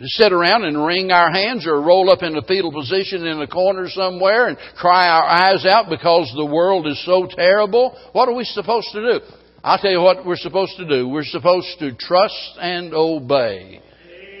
Sit 0.00 0.32
around 0.32 0.64
and 0.64 0.84
wring 0.84 1.10
our 1.10 1.30
hands 1.30 1.66
or 1.66 1.80
roll 1.80 2.10
up 2.10 2.22
in 2.22 2.36
a 2.36 2.42
fetal 2.42 2.72
position 2.72 3.26
in 3.26 3.40
a 3.40 3.46
corner 3.46 3.88
somewhere 3.88 4.48
and 4.48 4.56
cry 4.76 5.08
our 5.08 5.24
eyes 5.24 5.66
out 5.66 5.88
because 5.90 6.32
the 6.36 6.46
world 6.46 6.86
is 6.86 7.04
so 7.04 7.26
terrible? 7.30 7.96
What 8.12 8.28
are 8.28 8.34
we 8.34 8.44
supposed 8.44 8.88
to 8.92 9.00
do? 9.00 9.26
I'll 9.62 9.78
tell 9.78 9.90
you 9.90 10.00
what 10.00 10.24
we're 10.24 10.36
supposed 10.36 10.76
to 10.76 10.88
do. 10.88 11.08
We're 11.08 11.24
supposed 11.24 11.78
to 11.80 11.94
trust 11.94 12.58
and 12.60 12.94
obey. 12.94 13.82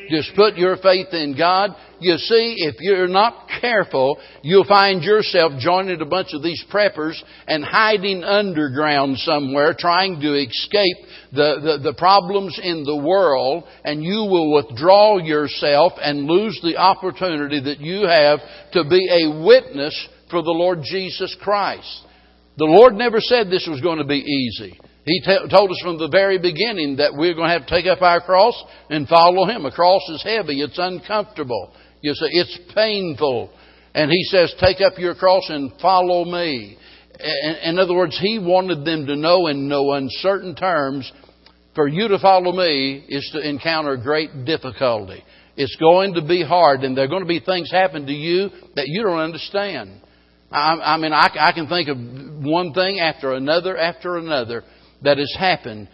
Just 0.08 0.34
put 0.34 0.56
your 0.56 0.76
faith 0.78 1.08
in 1.12 1.36
God. 1.36 1.70
You 2.00 2.16
see, 2.16 2.56
if 2.58 2.76
you're 2.80 3.08
not 3.08 3.48
careful, 3.60 4.18
you'll 4.42 4.64
find 4.64 5.02
yourself 5.02 5.52
joining 5.58 6.00
a 6.00 6.06
bunch 6.06 6.28
of 6.32 6.42
these 6.42 6.64
preppers 6.72 7.20
and 7.46 7.64
hiding 7.64 8.24
underground 8.24 9.18
somewhere, 9.18 9.74
trying 9.78 10.20
to 10.20 10.34
escape 10.34 10.96
the, 11.32 11.78
the, 11.82 11.90
the 11.90 11.94
problems 11.98 12.58
in 12.62 12.84
the 12.84 12.96
world, 12.96 13.64
and 13.84 14.02
you 14.02 14.20
will 14.20 14.54
withdraw 14.54 15.18
yourself 15.18 15.92
and 16.00 16.26
lose 16.26 16.58
the 16.62 16.76
opportunity 16.76 17.60
that 17.60 17.80
you 17.80 18.06
have 18.06 18.38
to 18.72 18.84
be 18.88 19.08
a 19.10 19.44
witness 19.44 20.08
for 20.30 20.42
the 20.42 20.50
Lord 20.50 20.80
Jesus 20.82 21.36
Christ. 21.42 22.04
The 22.56 22.64
Lord 22.64 22.94
never 22.94 23.20
said 23.20 23.50
this 23.50 23.68
was 23.70 23.80
going 23.80 23.98
to 23.98 24.04
be 24.04 24.18
easy. 24.18 24.78
He 25.08 25.20
t- 25.20 25.48
told 25.50 25.70
us 25.70 25.80
from 25.82 25.98
the 25.98 26.08
very 26.08 26.38
beginning 26.38 26.96
that 26.96 27.14
we're 27.14 27.34
going 27.34 27.48
to 27.48 27.58
have 27.58 27.66
to 27.66 27.74
take 27.74 27.86
up 27.86 28.02
our 28.02 28.20
cross 28.20 28.62
and 28.90 29.08
follow 29.08 29.46
Him. 29.46 29.64
A 29.64 29.72
cross 29.72 30.02
is 30.10 30.22
heavy. 30.22 30.60
It's 30.60 30.78
uncomfortable. 30.78 31.72
You 32.02 32.12
say, 32.14 32.26
it's 32.28 32.58
painful. 32.74 33.50
And 33.94 34.10
He 34.10 34.22
says, 34.24 34.54
take 34.60 34.80
up 34.80 34.98
your 34.98 35.14
cross 35.14 35.44
and 35.48 35.72
follow 35.80 36.24
me. 36.24 36.76
In 37.64 37.78
other 37.78 37.94
words, 37.94 38.18
He 38.20 38.38
wanted 38.38 38.84
them 38.84 39.06
to 39.06 39.16
know 39.16 39.46
in 39.46 39.66
no 39.66 39.92
uncertain 39.92 40.54
terms, 40.54 41.10
for 41.74 41.88
you 41.88 42.08
to 42.08 42.18
follow 42.18 42.52
me 42.52 43.04
is 43.08 43.28
to 43.32 43.48
encounter 43.48 43.96
great 43.96 44.44
difficulty. 44.44 45.24
It's 45.56 45.76
going 45.76 46.14
to 46.14 46.22
be 46.22 46.44
hard, 46.44 46.82
and 46.82 46.96
there 46.96 47.04
are 47.04 47.08
going 47.08 47.22
to 47.22 47.28
be 47.28 47.40
things 47.40 47.70
happen 47.70 48.06
to 48.06 48.12
you 48.12 48.50
that 48.76 48.84
you 48.86 49.02
don't 49.02 49.18
understand. 49.18 50.00
I, 50.50 50.96
mean, 50.96 51.12
I 51.12 51.52
can 51.54 51.68
think 51.68 51.88
of 51.88 51.98
one 52.44 52.72
thing 52.72 53.00
after 53.00 53.32
another 53.32 53.76
after 53.76 54.16
another 54.16 54.64
that 55.02 55.18
has 55.18 55.34
happened, 55.38 55.88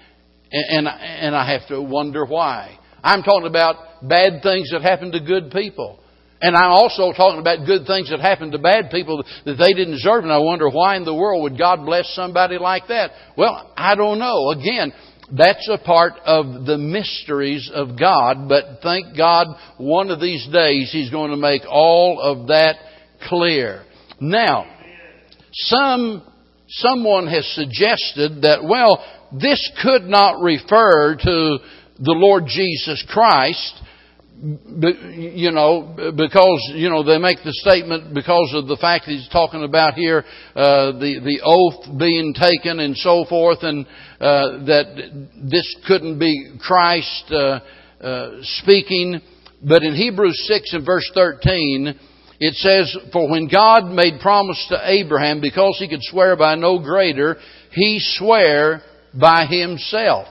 and, 0.51 0.87
and, 0.87 0.89
and 0.89 1.37
I 1.37 1.53
have 1.53 1.69
to 1.69 1.81
wonder 1.81 2.25
why. 2.25 2.79
I'm 3.03 3.23
talking 3.23 3.47
about 3.47 4.09
bad 4.09 4.43
things 4.43 4.71
that 4.71 4.83
happen 4.83 5.13
to 5.13 5.21
good 5.21 5.51
people. 5.51 6.01
And 6.41 6.57
I'm 6.57 6.71
also 6.71 7.13
talking 7.13 7.41
about 7.41 7.67
good 7.67 7.87
things 7.87 8.11
that 8.11 8.21
happen 8.21 8.51
to 8.51 8.59
bad 8.59 8.91
people 8.91 9.25
that 9.47 9.55
they 9.55 9.73
didn't 9.73 9.93
deserve, 9.93 10.25
and 10.25 10.33
I 10.33 10.39
wonder 10.39 10.69
why 10.69 10.97
in 10.97 11.05
the 11.05 11.15
world 11.15 11.43
would 11.43 11.59
God 11.59 11.87
bless 11.87 12.13
somebody 12.15 12.59
like 12.59 12.89
that? 12.89 13.13
Well, 13.37 13.73
I 13.77 13.95
don't 13.95 14.19
know. 14.19 14.51
Again, 14.51 14.93
that's 15.33 15.67
a 15.73 15.79
part 15.79 16.15
of 16.25 16.67
the 16.67 16.77
mysteries 16.77 17.71
of 17.73 17.99
God, 17.99 18.49
but 18.49 18.81
thank 18.83 19.17
God 19.17 19.47
one 19.79 20.11
of 20.11 20.21
these 20.21 20.47
days 20.53 20.91
He's 20.93 21.11
going 21.11 21.31
to 21.31 21.37
make 21.37 21.63
all 21.67 22.21
of 22.21 22.49
that 22.49 22.77
clear. 23.29 23.85
Now, 24.21 24.67
some 25.53 26.27
someone 26.69 27.27
has 27.27 27.47
suggested 27.55 28.43
that, 28.43 28.65
well, 28.65 29.05
this 29.33 29.71
could 29.83 30.05
not 30.05 30.41
refer 30.41 31.17
to 31.17 31.59
the 31.99 32.13
Lord 32.13 32.45
Jesus 32.47 33.05
Christ, 33.09 33.81
you 34.43 35.53
know, 35.53 36.13
because, 36.17 36.73
you 36.75 36.91
know, 36.91 37.03
they 37.03 37.19
make 37.19 37.39
the 37.45 37.53
statement 37.53 38.13
because 38.13 38.53
of 38.55 38.67
the 38.67 38.77
fact 38.77 39.07
that 39.07 39.13
he's 39.13 39.29
talking 39.29 39.63
about 39.63 39.95
here, 39.95 40.25
uh, 40.55 40.93
the, 40.93 41.21
the 41.25 41.41
oath 41.45 41.99
being 41.99 42.35
taken 42.35 42.81
and 42.81 42.97
so 42.97 43.25
forth, 43.29 43.59
and 43.63 43.87
uh, 44.21 44.65
that 44.67 45.29
this 45.43 45.77
couldn't 45.87 46.19
be 46.19 46.59
Christ 46.61 47.25
uh, 47.31 47.61
uh 48.01 48.31
speaking. 48.43 49.21
But 49.67 49.83
in 49.83 49.95
Hebrews 49.95 50.45
6 50.47 50.75
and 50.75 50.85
verse 50.85 51.11
13, 51.15 51.99
it 52.41 52.55
says, 52.55 52.97
For 53.13 53.31
when 53.31 53.49
God 53.49 53.87
made 53.87 54.21
promise 54.21 54.65
to 54.71 54.79
Abraham, 54.83 55.41
because 55.41 55.77
he 55.79 55.89
could 55.89 56.03
swear 56.03 56.37
by 56.37 56.55
no 56.55 56.79
greater, 56.79 57.37
he 57.71 57.99
sware 58.01 58.83
by 59.19 59.47
himself. 59.47 60.29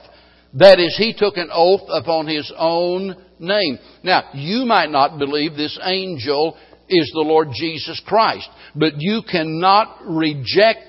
That 0.56 0.80
is, 0.80 0.96
he 0.98 1.16
took 1.18 1.38
an 1.38 1.50
oath 1.52 1.90
upon 1.90 2.28
his 2.28 2.52
own 2.58 3.16
name. 3.40 3.80
Now, 4.04 4.30
you 4.34 4.66
might 4.66 4.90
not 4.90 5.18
believe 5.18 5.56
this 5.56 5.80
angel 5.84 6.58
is 6.90 7.12
the 7.14 7.22
Lord 7.22 7.50
Jesus 7.54 8.02
Christ, 8.06 8.48
but 8.76 8.94
you 8.98 9.22
cannot 9.30 10.00
reject 10.06 10.82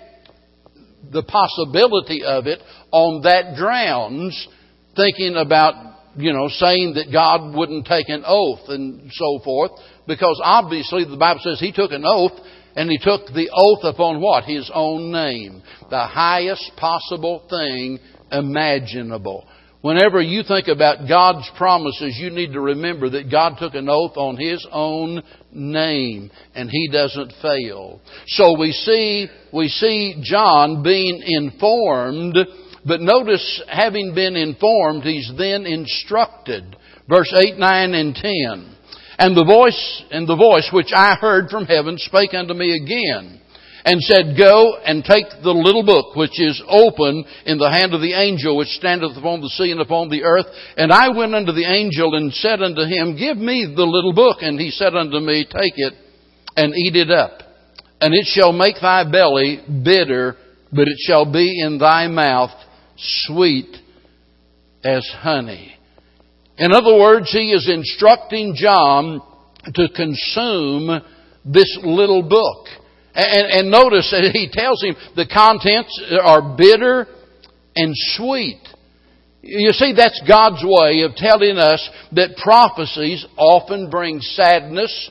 the 1.12 1.22
possibility 1.22 2.22
of 2.24 2.46
it 2.46 2.60
on 2.90 3.22
that 3.22 3.56
grounds, 3.56 4.48
thinking 4.96 5.36
about 5.36 5.93
you 6.16 6.32
know, 6.32 6.48
saying 6.48 6.94
that 6.94 7.12
God 7.12 7.54
wouldn't 7.54 7.86
take 7.86 8.08
an 8.08 8.24
oath 8.26 8.68
and 8.68 9.10
so 9.12 9.40
forth, 9.44 9.72
because 10.06 10.40
obviously 10.42 11.04
the 11.04 11.16
Bible 11.16 11.40
says 11.42 11.58
he 11.60 11.72
took 11.72 11.92
an 11.92 12.04
oath 12.06 12.32
and 12.76 12.90
he 12.90 12.98
took 12.98 13.26
the 13.26 13.50
oath 13.54 13.84
upon 13.84 14.20
what? 14.20 14.44
His 14.44 14.70
own 14.74 15.12
name. 15.12 15.62
The 15.90 16.06
highest 16.06 16.72
possible 16.76 17.46
thing 17.48 17.98
imaginable. 18.30 19.46
Whenever 19.80 20.22
you 20.22 20.42
think 20.42 20.68
about 20.68 21.06
God's 21.06 21.46
promises, 21.58 22.16
you 22.18 22.30
need 22.30 22.54
to 22.54 22.60
remember 22.60 23.10
that 23.10 23.30
God 23.30 23.56
took 23.58 23.74
an 23.74 23.86
oath 23.90 24.16
on 24.16 24.38
His 24.38 24.66
own 24.72 25.22
name, 25.52 26.30
and 26.54 26.70
He 26.70 26.88
doesn't 26.90 27.34
fail. 27.42 28.00
So 28.28 28.58
we 28.58 28.72
see, 28.72 29.28
we 29.52 29.68
see 29.68 30.22
John 30.22 30.82
being 30.82 31.22
informed 31.26 32.34
but 32.86 33.00
notice, 33.00 33.62
having 33.68 34.14
been 34.14 34.36
informed, 34.36 35.04
he's 35.04 35.30
then 35.38 35.64
instructed. 35.64 36.76
Verse 37.08 37.32
8, 37.34 37.56
9, 37.58 37.94
and 37.94 38.14
10. 38.14 38.76
And 39.18 39.36
the 39.36 39.44
voice, 39.44 40.02
and 40.10 40.28
the 40.28 40.36
voice 40.36 40.68
which 40.72 40.92
I 40.94 41.14
heard 41.14 41.48
from 41.48 41.64
heaven 41.64 41.96
spake 41.98 42.34
unto 42.34 42.52
me 42.52 42.76
again, 42.76 43.40
and 43.84 44.00
said, 44.00 44.36
Go 44.36 44.76
and 44.84 45.04
take 45.04 45.28
the 45.42 45.52
little 45.52 45.84
book 45.84 46.16
which 46.16 46.40
is 46.40 46.60
open 46.68 47.24
in 47.46 47.58
the 47.58 47.70
hand 47.70 47.94
of 47.94 48.00
the 48.00 48.14
angel 48.14 48.56
which 48.56 48.68
standeth 48.68 49.16
upon 49.16 49.40
the 49.40 49.50
sea 49.50 49.70
and 49.70 49.80
upon 49.80 50.08
the 50.08 50.24
earth. 50.24 50.46
And 50.76 50.90
I 50.90 51.08
went 51.08 51.34
unto 51.34 51.52
the 51.52 51.68
angel 51.68 52.14
and 52.14 52.32
said 52.32 52.62
unto 52.62 52.82
him, 52.82 53.16
Give 53.16 53.36
me 53.36 53.70
the 53.74 53.84
little 53.84 54.14
book. 54.14 54.38
And 54.40 54.58
he 54.58 54.70
said 54.70 54.94
unto 54.94 55.20
me, 55.20 55.44
Take 55.44 55.74
it 55.76 55.94
and 56.56 56.74
eat 56.74 56.96
it 56.96 57.10
up. 57.10 57.40
And 58.00 58.14
it 58.14 58.26
shall 58.26 58.52
make 58.52 58.76
thy 58.80 59.10
belly 59.10 59.60
bitter, 59.84 60.36
but 60.72 60.88
it 60.88 60.98
shall 61.06 61.30
be 61.30 61.60
in 61.60 61.78
thy 61.78 62.08
mouth 62.08 62.52
sweet 62.96 63.76
as 64.84 65.06
honey. 65.18 65.74
In 66.58 66.72
other 66.72 66.94
words, 66.94 67.30
he 67.32 67.52
is 67.52 67.68
instructing 67.68 68.54
John 68.56 69.20
to 69.74 69.88
consume 69.94 71.00
this 71.44 71.78
little 71.82 72.22
book. 72.22 72.66
And, 73.14 73.46
and 73.46 73.70
notice 73.70 74.10
that 74.10 74.30
he 74.32 74.48
tells 74.50 74.82
him 74.82 74.94
the 75.16 75.26
contents 75.26 76.02
are 76.22 76.56
bitter 76.56 77.06
and 77.76 77.92
sweet. 78.16 78.60
You 79.42 79.72
see, 79.72 79.92
that's 79.96 80.20
God's 80.26 80.64
way 80.64 81.02
of 81.02 81.14
telling 81.16 81.58
us 81.58 81.88
that 82.12 82.36
prophecies 82.42 83.24
often 83.36 83.90
bring 83.90 84.20
sadness 84.20 85.10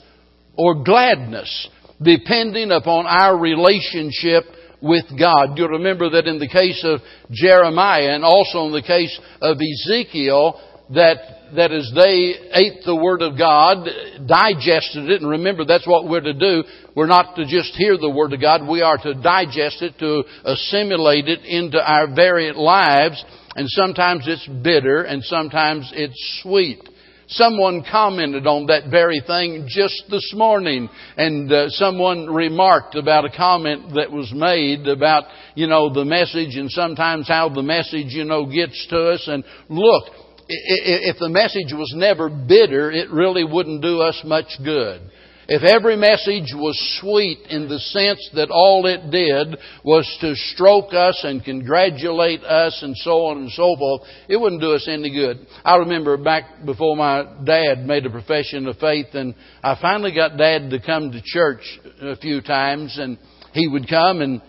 or 0.57 0.83
gladness, 0.83 1.69
depending 2.01 2.71
upon 2.71 3.05
our 3.05 3.37
relationship 3.37 4.43
with 4.83 5.05
God. 5.17 5.57
You'll 5.57 5.79
remember 5.79 6.09
that 6.11 6.27
in 6.27 6.37
the 6.37 6.47
case 6.47 6.83
of 6.83 6.99
Jeremiah 7.31 8.13
and 8.13 8.23
also 8.23 8.65
in 8.67 8.73
the 8.73 8.83
case 8.83 9.17
of 9.41 9.57
Ezekiel, 9.57 10.59
that, 10.93 11.55
that 11.55 11.71
as 11.71 11.89
they 11.95 12.35
ate 12.53 12.83
the 12.85 12.95
Word 12.95 13.21
of 13.21 13.37
God, 13.37 13.87
digested 14.27 15.09
it, 15.09 15.21
and 15.21 15.29
remember 15.29 15.63
that's 15.63 15.87
what 15.87 16.07
we're 16.07 16.19
to 16.19 16.33
do. 16.33 16.63
We're 16.95 17.07
not 17.07 17.35
to 17.37 17.45
just 17.45 17.73
hear 17.75 17.97
the 17.97 18.09
Word 18.09 18.33
of 18.33 18.41
God, 18.41 18.67
we 18.67 18.81
are 18.81 18.97
to 18.97 19.13
digest 19.13 19.81
it, 19.81 19.97
to 19.99 20.23
assimilate 20.43 21.29
it 21.29 21.45
into 21.45 21.79
our 21.79 22.13
varied 22.13 22.55
lives, 22.55 23.23
and 23.55 23.67
sometimes 23.69 24.25
it's 24.27 24.47
bitter 24.61 25.03
and 25.03 25.23
sometimes 25.23 25.89
it's 25.95 26.41
sweet. 26.43 26.89
Someone 27.27 27.83
commented 27.89 28.45
on 28.47 28.67
that 28.67 28.89
very 28.89 29.21
thing 29.25 29.65
just 29.67 30.03
this 30.09 30.33
morning, 30.35 30.89
and 31.15 31.51
uh, 31.51 31.69
someone 31.69 32.27
remarked 32.27 32.95
about 32.95 33.25
a 33.25 33.29
comment 33.29 33.93
that 33.95 34.11
was 34.11 34.31
made 34.35 34.87
about, 34.87 35.23
you 35.55 35.67
know, 35.67 35.93
the 35.93 36.05
message 36.05 36.55
and 36.55 36.69
sometimes 36.69 37.27
how 37.27 37.49
the 37.49 37.63
message, 37.63 38.07
you 38.07 38.25
know, 38.25 38.45
gets 38.45 38.87
to 38.89 39.11
us. 39.11 39.27
And 39.27 39.43
look, 39.69 40.03
if 40.47 41.17
the 41.19 41.29
message 41.29 41.71
was 41.71 41.93
never 41.95 42.29
bitter, 42.29 42.91
it 42.91 43.09
really 43.09 43.43
wouldn't 43.43 43.81
do 43.81 44.01
us 44.01 44.21
much 44.25 44.49
good. 44.63 45.01
If 45.47 45.63
every 45.63 45.97
message 45.97 46.53
was 46.55 46.79
sweet 47.01 47.39
in 47.49 47.67
the 47.67 47.79
sense 47.79 48.29
that 48.33 48.49
all 48.49 48.85
it 48.85 49.11
did 49.11 49.57
was 49.83 50.07
to 50.21 50.35
stroke 50.35 50.93
us 50.93 51.19
and 51.23 51.43
congratulate 51.43 52.43
us 52.43 52.79
and 52.81 52.95
so 52.97 53.25
on 53.25 53.39
and 53.39 53.51
so 53.51 53.75
forth, 53.75 54.01
it 54.29 54.37
wouldn't 54.37 54.61
do 54.61 54.73
us 54.73 54.87
any 54.87 55.11
good. 55.11 55.45
I 55.65 55.77
remember 55.77 56.15
back 56.15 56.65
before 56.65 56.95
my 56.95 57.23
dad 57.43 57.85
made 57.85 58.05
a 58.05 58.09
profession 58.09 58.67
of 58.67 58.77
faith 58.77 59.07
and 59.13 59.35
I 59.61 59.77
finally 59.81 60.13
got 60.13 60.37
dad 60.37 60.69
to 60.69 60.79
come 60.79 61.11
to 61.11 61.21
church 61.23 61.79
a 62.01 62.15
few 62.15 62.41
times 62.41 62.97
and 62.97 63.17
he 63.51 63.67
would 63.67 63.89
come 63.89 64.21
and 64.21 64.41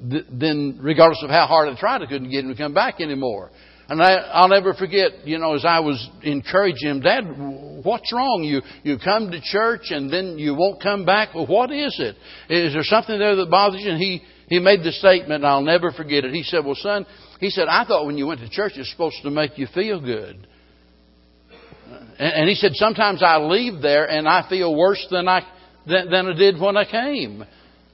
then 0.00 0.78
regardless 0.80 1.22
of 1.22 1.30
how 1.30 1.46
hard 1.46 1.68
I 1.68 1.78
tried, 1.78 2.02
I 2.02 2.06
couldn't 2.06 2.30
get 2.30 2.44
him 2.44 2.50
to 2.50 2.56
come 2.56 2.74
back 2.74 3.00
anymore. 3.00 3.50
And 3.88 4.02
I, 4.02 4.16
I'll 4.16 4.48
never 4.48 4.74
forget, 4.74 5.26
you 5.26 5.38
know, 5.38 5.54
as 5.54 5.64
I 5.64 5.80
was 5.80 6.08
encouraging 6.22 6.90
him, 6.90 7.00
Dad, 7.00 7.22
what's 7.82 8.12
wrong? 8.12 8.42
You, 8.44 8.60
you 8.82 8.98
come 9.02 9.30
to 9.30 9.40
church 9.40 9.90
and 9.90 10.12
then 10.12 10.38
you 10.38 10.54
won't 10.54 10.82
come 10.82 11.06
back. 11.06 11.34
Well, 11.34 11.46
what 11.46 11.72
is 11.72 11.98
it? 11.98 12.16
Is 12.52 12.74
there 12.74 12.82
something 12.82 13.18
there 13.18 13.34
that 13.36 13.50
bothers 13.50 13.80
you? 13.80 13.90
And 13.90 13.98
he, 13.98 14.22
he 14.48 14.58
made 14.58 14.80
the 14.80 14.92
statement, 14.92 15.42
I'll 15.42 15.62
never 15.62 15.90
forget 15.90 16.24
it. 16.24 16.34
He 16.34 16.42
said, 16.42 16.66
well, 16.66 16.74
son, 16.74 17.06
he 17.40 17.48
said, 17.48 17.68
I 17.68 17.86
thought 17.86 18.04
when 18.04 18.18
you 18.18 18.26
went 18.26 18.40
to 18.40 18.50
church 18.50 18.72
it 18.76 18.80
was 18.80 18.90
supposed 18.90 19.22
to 19.22 19.30
make 19.30 19.56
you 19.56 19.66
feel 19.72 20.02
good. 20.02 20.46
And, 22.18 22.32
and 22.34 22.48
he 22.48 22.56
said, 22.56 22.72
sometimes 22.74 23.22
I 23.22 23.38
leave 23.38 23.80
there 23.80 24.04
and 24.04 24.28
I 24.28 24.46
feel 24.50 24.76
worse 24.76 25.06
than 25.10 25.28
I, 25.28 25.40
than, 25.86 26.10
than 26.10 26.26
I 26.26 26.34
did 26.34 26.60
when 26.60 26.76
I 26.76 26.84
came. 26.84 27.42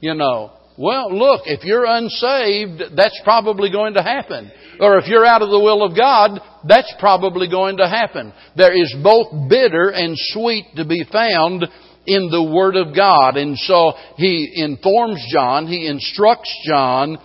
You 0.01 0.15
know. 0.15 0.53
Well, 0.77 1.17
look, 1.17 1.43
if 1.45 1.65
you're 1.65 1.87
unsaved, 1.87 2.97
that's 2.97 3.21
probably 3.23 3.71
going 3.71 3.95
to 3.95 4.03
happen. 4.03 4.51
Or 4.81 4.99
if 4.99 5.07
you're 5.07 5.25
out 5.25 5.43
of 5.43 5.51
the 5.51 5.61
will 5.61 5.85
of 5.85 5.97
God, 5.97 6.41
that's 6.67 6.93
probably 6.99 7.49
going 7.49 7.77
to 7.77 7.89
happen. 7.89 8.33
There 8.57 8.75
is 8.75 8.95
both 9.03 9.49
bitter 9.49 9.91
and 9.91 10.17
sweet 10.17 10.67
to 10.77 10.85
be 10.85 11.05
found 11.13 11.65
in 12.07 12.29
the 12.29 12.43
Word 12.43 12.75
of 12.75 12.95
God. 12.95 13.37
And 13.37 13.57
so 13.57 13.93
he 14.17 14.51
informs 14.57 15.25
John, 15.33 15.69
he 15.69 15.87
instructs 15.87 16.53
John, 16.69 17.19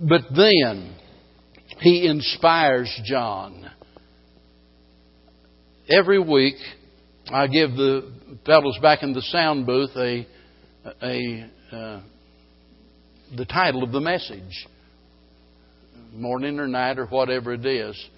but 0.00 0.22
then 0.34 0.94
he 1.80 2.06
inspires 2.06 3.00
John. 3.04 3.68
Every 5.88 6.20
week, 6.20 6.54
I 7.32 7.48
give 7.48 7.72
the 7.72 8.12
fellows 8.46 8.78
back 8.80 9.02
in 9.02 9.12
the 9.12 9.22
sound 9.22 9.66
booth 9.66 9.90
a, 9.96 10.26
a 11.02 11.50
uh, 11.72 12.00
the 13.36 13.44
title 13.44 13.82
of 13.82 13.92
the 13.92 14.00
message, 14.00 14.66
morning 16.12 16.58
or 16.58 16.66
night 16.66 16.98
or 16.98 17.06
whatever 17.06 17.52
it 17.52 17.64
is. 17.64 18.08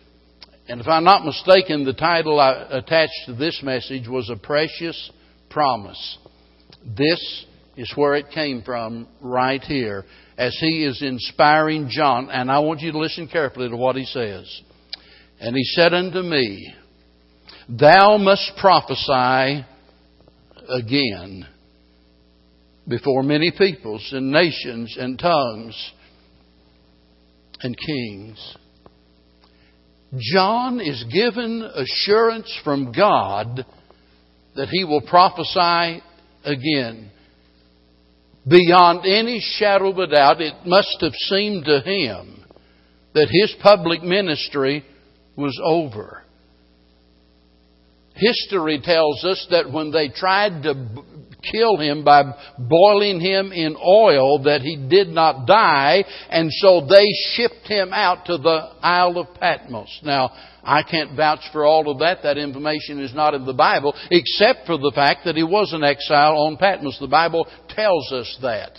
And 0.68 0.80
if 0.80 0.86
I'm 0.86 1.04
not 1.04 1.24
mistaken, 1.24 1.84
the 1.84 1.92
title 1.92 2.40
I 2.40 2.66
attached 2.70 3.26
to 3.26 3.34
this 3.34 3.60
message 3.62 4.08
was 4.08 4.30
A 4.30 4.36
Precious 4.36 5.10
Promise. 5.50 6.18
This 6.96 7.46
is 7.76 7.92
where 7.96 8.14
it 8.14 8.30
came 8.30 8.62
from 8.62 9.08
right 9.20 9.60
here 9.60 10.04
as 10.38 10.56
he 10.60 10.84
is 10.84 11.02
inspiring 11.02 11.88
John. 11.90 12.30
And 12.30 12.50
I 12.50 12.60
want 12.60 12.80
you 12.80 12.92
to 12.92 12.98
listen 12.98 13.28
carefully 13.28 13.68
to 13.68 13.76
what 13.76 13.96
he 13.96 14.04
says. 14.04 14.62
And 15.40 15.56
he 15.56 15.64
said 15.64 15.92
unto 15.92 16.20
me, 16.20 16.74
Thou 17.68 18.18
must 18.18 18.52
prophesy 18.60 19.66
again 20.68 21.46
before 22.88 23.22
many 23.22 23.52
peoples 23.56 24.08
and 24.12 24.30
nations 24.30 24.96
and 24.98 25.18
tongues 25.18 25.92
and 27.60 27.76
kings. 27.78 28.56
John 30.18 30.80
is 30.80 31.04
given 31.12 31.62
assurance 31.62 32.52
from 32.64 32.92
God 32.92 33.64
that 34.56 34.68
he 34.68 34.84
will 34.84 35.00
prophesy 35.00 36.02
again. 36.44 37.10
Beyond 38.46 39.06
any 39.06 39.40
shadow 39.40 39.90
of 39.90 39.98
a 39.98 40.08
doubt, 40.08 40.40
it 40.40 40.66
must 40.66 40.98
have 41.00 41.14
seemed 41.14 41.64
to 41.64 41.80
him 41.80 42.44
that 43.14 43.28
his 43.30 43.54
public 43.62 44.02
ministry 44.02 44.84
was 45.36 45.58
over. 45.62 46.22
History 48.14 48.80
tells 48.82 49.24
us 49.24 49.46
that 49.50 49.72
when 49.72 49.90
they 49.92 50.08
tried 50.08 50.62
to 50.64 50.74
kill 51.50 51.78
him 51.78 52.04
by 52.04 52.22
boiling 52.58 53.20
him 53.20 53.52
in 53.52 53.76
oil 53.76 54.42
that 54.44 54.60
he 54.60 54.76
did 54.88 55.08
not 55.08 55.46
die, 55.46 56.04
and 56.30 56.50
so 56.52 56.86
they 56.88 57.06
shipped 57.32 57.66
him 57.66 57.92
out 57.92 58.26
to 58.26 58.38
the 58.38 58.70
Isle 58.82 59.18
of 59.18 59.34
Patmos. 59.34 60.00
Now, 60.04 60.30
I 60.62 60.82
can't 60.82 61.16
vouch 61.16 61.40
for 61.52 61.64
all 61.64 61.90
of 61.90 61.98
that. 61.98 62.22
That 62.22 62.38
information 62.38 63.00
is 63.00 63.14
not 63.14 63.34
in 63.34 63.44
the 63.44 63.52
Bible, 63.52 63.94
except 64.10 64.66
for 64.66 64.78
the 64.78 64.92
fact 64.94 65.24
that 65.24 65.36
he 65.36 65.42
was 65.42 65.72
an 65.72 65.82
exile 65.82 66.36
on 66.38 66.56
Patmos. 66.56 66.98
The 67.00 67.08
Bible 67.08 67.46
tells 67.68 68.12
us 68.12 68.38
that. 68.42 68.78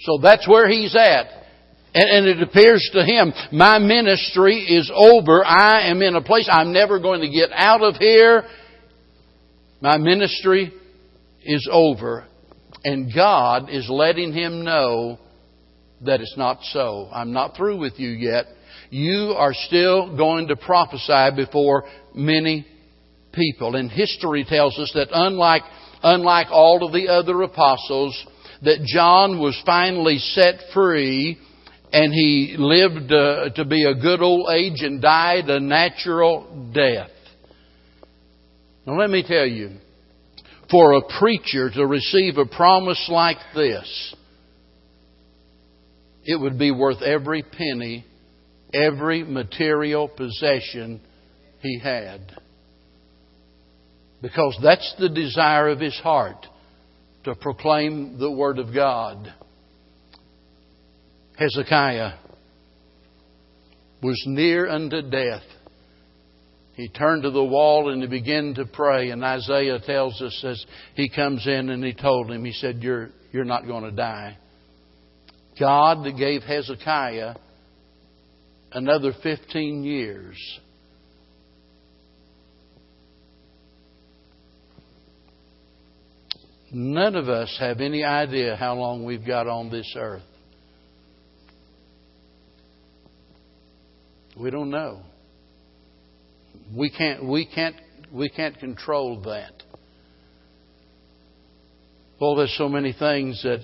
So 0.00 0.18
that's 0.22 0.48
where 0.48 0.68
he's 0.68 0.96
at. 0.96 1.26
And, 1.94 2.26
it 2.26 2.42
appears 2.42 2.88
to 2.94 3.04
him, 3.04 3.34
my 3.52 3.78
ministry 3.78 4.60
is 4.60 4.90
over. 4.94 5.44
I 5.44 5.90
am 5.90 6.00
in 6.00 6.16
a 6.16 6.22
place 6.22 6.48
I'm 6.50 6.72
never 6.72 6.98
going 6.98 7.20
to 7.20 7.28
get 7.28 7.50
out 7.52 7.82
of 7.82 7.96
here. 7.96 8.44
My 9.82 9.98
ministry 9.98 10.72
is 11.44 11.68
over. 11.70 12.26
And 12.84 13.12
God 13.14 13.68
is 13.70 13.88
letting 13.88 14.32
him 14.32 14.64
know 14.64 15.18
that 16.04 16.20
it's 16.20 16.36
not 16.36 16.58
so. 16.62 17.08
I'm 17.12 17.32
not 17.32 17.56
through 17.56 17.78
with 17.78 17.94
you 17.98 18.10
yet. 18.10 18.46
You 18.90 19.34
are 19.36 19.54
still 19.54 20.16
going 20.16 20.48
to 20.48 20.56
prophesy 20.56 21.36
before 21.36 21.84
many 22.14 22.66
people. 23.32 23.76
And 23.76 23.90
history 23.90 24.44
tells 24.48 24.78
us 24.78 24.90
that 24.94 25.08
unlike, 25.12 25.62
unlike 26.02 26.48
all 26.50 26.84
of 26.84 26.92
the 26.92 27.08
other 27.08 27.42
apostles, 27.42 28.26
that 28.62 28.82
John 28.84 29.40
was 29.40 29.60
finally 29.64 30.18
set 30.18 30.56
free 30.74 31.38
and 31.92 32.12
he 32.12 32.54
lived 32.58 33.12
uh, 33.12 33.50
to 33.54 33.64
be 33.64 33.84
a 33.84 33.94
good 33.94 34.22
old 34.22 34.50
age 34.50 34.80
and 34.80 35.00
died 35.00 35.48
a 35.50 35.60
natural 35.60 36.70
death. 36.74 37.10
Now 38.86 38.98
let 38.98 39.10
me 39.10 39.24
tell 39.26 39.46
you, 39.46 39.72
for 40.72 40.94
a 40.94 41.18
preacher 41.18 41.68
to 41.70 41.86
receive 41.86 42.38
a 42.38 42.46
promise 42.46 43.06
like 43.12 43.36
this, 43.54 44.14
it 46.24 46.40
would 46.40 46.58
be 46.58 46.70
worth 46.70 47.02
every 47.02 47.42
penny, 47.42 48.06
every 48.72 49.22
material 49.22 50.08
possession 50.08 50.98
he 51.60 51.78
had. 51.78 52.20
Because 54.22 54.58
that's 54.62 54.94
the 54.98 55.10
desire 55.10 55.68
of 55.68 55.78
his 55.78 55.98
heart 55.98 56.46
to 57.24 57.34
proclaim 57.34 58.18
the 58.18 58.30
Word 58.30 58.58
of 58.58 58.72
God. 58.72 59.30
Hezekiah 61.36 62.14
was 64.02 64.22
near 64.26 64.70
unto 64.70 65.02
death, 65.02 65.42
he 66.74 66.88
turned 66.88 67.24
to 67.24 67.30
the 67.30 67.44
wall 67.44 67.90
and 67.90 68.02
he 68.02 68.08
began 68.08 68.54
to 68.54 68.64
pray. 68.64 69.10
And 69.10 69.22
Isaiah 69.22 69.78
tells 69.78 70.20
us 70.22 70.42
as 70.46 70.64
he 70.94 71.08
comes 71.08 71.46
in 71.46 71.68
and 71.68 71.84
he 71.84 71.92
told 71.92 72.30
him, 72.30 72.44
he 72.44 72.52
said, 72.52 72.82
You're, 72.82 73.10
you're 73.30 73.44
not 73.44 73.66
going 73.66 73.84
to 73.84 73.90
die. 73.90 74.38
God 75.60 76.04
gave 76.18 76.42
Hezekiah 76.42 77.34
another 78.72 79.12
15 79.22 79.84
years. 79.84 80.36
None 86.74 87.16
of 87.16 87.28
us 87.28 87.54
have 87.60 87.82
any 87.82 88.02
idea 88.02 88.56
how 88.56 88.74
long 88.76 89.04
we've 89.04 89.26
got 89.26 89.46
on 89.46 89.70
this 89.70 89.94
earth. 89.94 90.22
We 94.40 94.50
don't 94.50 94.70
know. 94.70 95.02
We 96.74 96.90
can't, 96.90 97.24
we 97.24 97.46
can't, 97.46 97.76
we 98.12 98.28
can't 98.28 98.58
control 98.58 99.20
that. 99.22 99.62
Well, 102.20 102.36
there's 102.36 102.54
so 102.56 102.68
many 102.68 102.92
things 102.92 103.42
that 103.42 103.60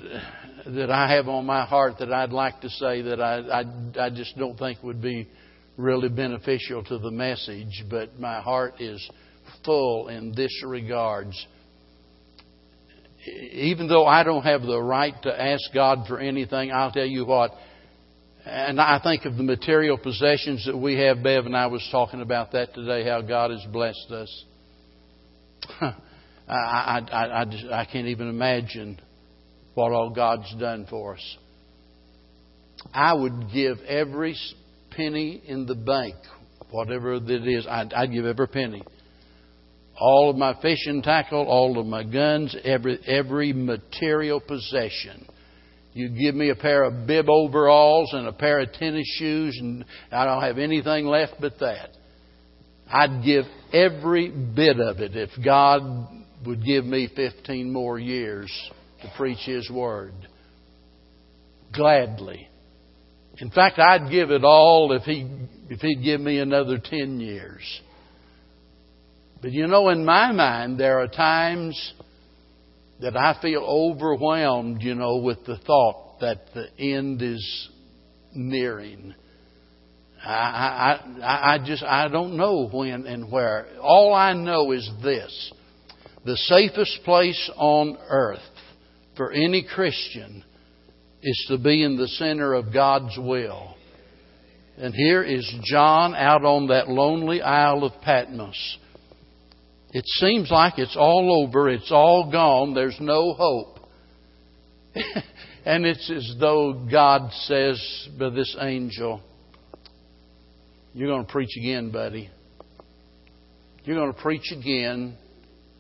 that 0.66 0.90
I 0.90 1.14
have 1.14 1.29
on 1.29 1.47
my 1.47 1.64
heart 1.64 1.99
that 2.01 2.12
I'd 2.12 2.33
like 2.33 2.61
to 2.61 2.71
say 2.71 3.03
that 3.03 3.21
I, 3.21 3.38
I, 3.38 4.07
I 4.07 4.11
just 4.11 4.37
don't 4.37 4.59
think 4.59 4.83
would 4.83 5.01
be 5.01 5.29
really 5.77 6.09
beneficial 6.09 6.85
to 6.85 6.99
the 6.99 7.11
message, 7.11 7.85
but 7.88 8.18
my 8.18 8.40
heart 8.40 8.81
is 8.81 9.09
full 9.64 10.09
in 10.09 10.35
this 10.35 10.53
regards. 10.66 11.47
Even 13.53 13.88
though 13.88 14.07
I 14.07 14.25
don't 14.25 14.42
have 14.42 14.62
the 14.62 14.81
right 14.81 15.14
to 15.23 15.42
ask 15.42 15.62
God 15.73 16.07
for 16.07 16.18
anything, 16.18 16.73
I'll 16.73 16.92
tell 16.92 17.07
you 17.07 17.25
what, 17.25 17.53
and 18.44 18.81
I 18.81 19.01
think 19.03 19.24
of 19.24 19.37
the 19.37 19.42
material 19.42 19.98
possessions 19.98 20.64
that 20.66 20.77
we 20.77 20.98
have. 20.98 21.22
Bev 21.22 21.46
and 21.46 21.57
I 21.57 21.66
was 21.66 21.87
talking 21.90 22.20
about 22.20 22.53
that 22.53 22.74
today, 22.74 23.05
how 23.05 23.20
God 23.20 23.51
has 23.51 23.64
blessed 23.72 24.11
us. 24.11 24.44
I, 25.81 25.94
I, 26.48 27.01
I, 27.12 27.40
I, 27.40 27.44
just, 27.44 27.64
I 27.66 27.85
can't 27.85 28.09
even 28.09 28.29
imagine 28.29 29.01
what 29.74 29.92
all 29.92 30.11
God's 30.11 30.53
done 30.59 30.87
for 30.88 31.14
us. 31.14 31.37
I 32.92 33.12
would 33.12 33.51
give 33.53 33.79
every 33.87 34.37
penny 34.92 35.42
in 35.46 35.66
the 35.66 35.74
bank, 35.74 36.14
whatever 36.70 37.14
it 37.14 37.29
is, 37.31 37.66
I'd, 37.68 37.92
I'd 37.92 38.12
give 38.12 38.24
every 38.24 38.48
penny. 38.48 38.83
All 40.01 40.31
of 40.31 40.37
my 40.37 40.55
fishing 40.62 41.03
tackle, 41.03 41.44
all 41.46 41.79
of 41.79 41.87
my 41.87 42.05
guns, 42.05 42.57
every 42.64 43.01
every 43.05 43.53
material 43.53 44.40
possession 44.40 45.27
you 45.99 46.09
give 46.09 46.35
me 46.35 46.51
a 46.51 46.55
pair 46.55 46.85
of 46.85 47.07
bib 47.07 47.29
overalls 47.29 48.11
and 48.13 48.27
a 48.27 48.33
pair 48.33 48.61
of 48.61 48.73
tennis 48.73 49.07
shoes, 49.19 49.59
and 49.61 49.85
I 50.13 50.25
don't 50.25 50.43
have 50.43 50.59
anything 50.59 51.07
left 51.07 51.35
but 51.41 51.59
that. 51.59 51.91
I'd 52.91 53.23
give 53.25 53.45
every 53.73 54.31
bit 54.31 54.81
of 54.81 55.01
it 55.01 55.17
if 55.17 55.31
God 55.45 55.83
would 56.47 56.65
give 56.65 56.85
me 56.85 57.09
15 57.15 57.73
more 57.73 57.99
years 57.99 58.51
to 59.03 59.13
preach 59.17 59.45
His 59.45 59.69
Word. 59.71 60.15
Gladly. 61.75 62.49
In 63.39 63.51
fact, 63.51 63.79
I'd 63.79 64.11
give 64.11 64.31
it 64.31 64.45
all 64.45 64.93
if 64.93 65.03
He 65.03 65.29
if 65.69 65.81
He'd 65.81 66.03
give 66.03 66.21
me 66.21 66.39
another 66.39 66.79
10 66.83 67.21
years. 67.21 67.81
But 69.43 69.53
you 69.53 69.67
know, 69.67 69.91
in 69.91 70.05
my 70.05 70.33
mind, 70.33 70.79
there 70.79 71.01
are 71.01 71.09
times 71.09 71.93
that 73.01 73.17
I 73.17 73.39
feel 73.41 73.61
overwhelmed, 73.61 74.83
you 74.83 74.95
know, 74.95 75.19
with 75.19 75.45
the 75.45 75.59
thought 75.59 76.21
that 76.21 76.47
the 76.55 76.69
end 76.79 77.23
is 77.23 77.69
nearing. 78.35 79.15
I, 80.25 81.01
I, 81.23 81.55
I 81.55 81.59
just, 81.65 81.83
I 81.83 82.09
don't 82.09 82.37
know 82.37 82.69
when 82.73 83.07
and 83.07 83.31
where. 83.31 83.69
All 83.81 84.13
I 84.15 84.33
know 84.33 84.73
is 84.73 84.89
this. 85.03 85.53
The 86.25 86.37
safest 86.37 87.01
place 87.05 87.51
on 87.57 87.97
earth 88.09 88.41
for 89.17 89.31
any 89.31 89.65
Christian 89.65 90.45
is 91.23 91.47
to 91.49 91.59
be 91.59 91.83
in 91.83 91.97
the 91.97 92.09
center 92.09 92.55
of 92.55 92.73
God's 92.73 93.17
will. 93.17 93.77
And 94.77 94.95
here 94.95 95.23
is 95.23 95.49
John 95.65 96.15
out 96.15 96.45
on 96.45 96.69
that 96.69 96.89
lonely 96.89 97.43
Isle 97.43 97.85
of 97.85 98.01
Patmos 98.03 98.79
it 99.99 100.07
seems 100.07 100.49
like 100.49 100.79
it's 100.79 100.97
all 100.97 101.45
over, 101.45 101.69
it's 101.69 101.91
all 101.91 102.31
gone, 102.31 102.73
there's 102.73 102.97
no 103.01 103.33
hope. 103.33 103.81
and 105.65 105.85
it's 105.85 106.09
as 106.09 106.37
though 106.39 106.87
God 106.89 107.33
says 107.33 108.09
by 108.17 108.31
this 108.31 108.57
angel, 108.61 109.21
You're 110.95 111.09
going 111.09 111.27
to 111.27 111.33
preach 111.33 111.51
again, 111.59 111.91
buddy. 111.91 112.31
You're 113.83 113.97
going 113.97 114.13
to 114.13 114.23
preach 114.23 114.53
again. 114.57 115.17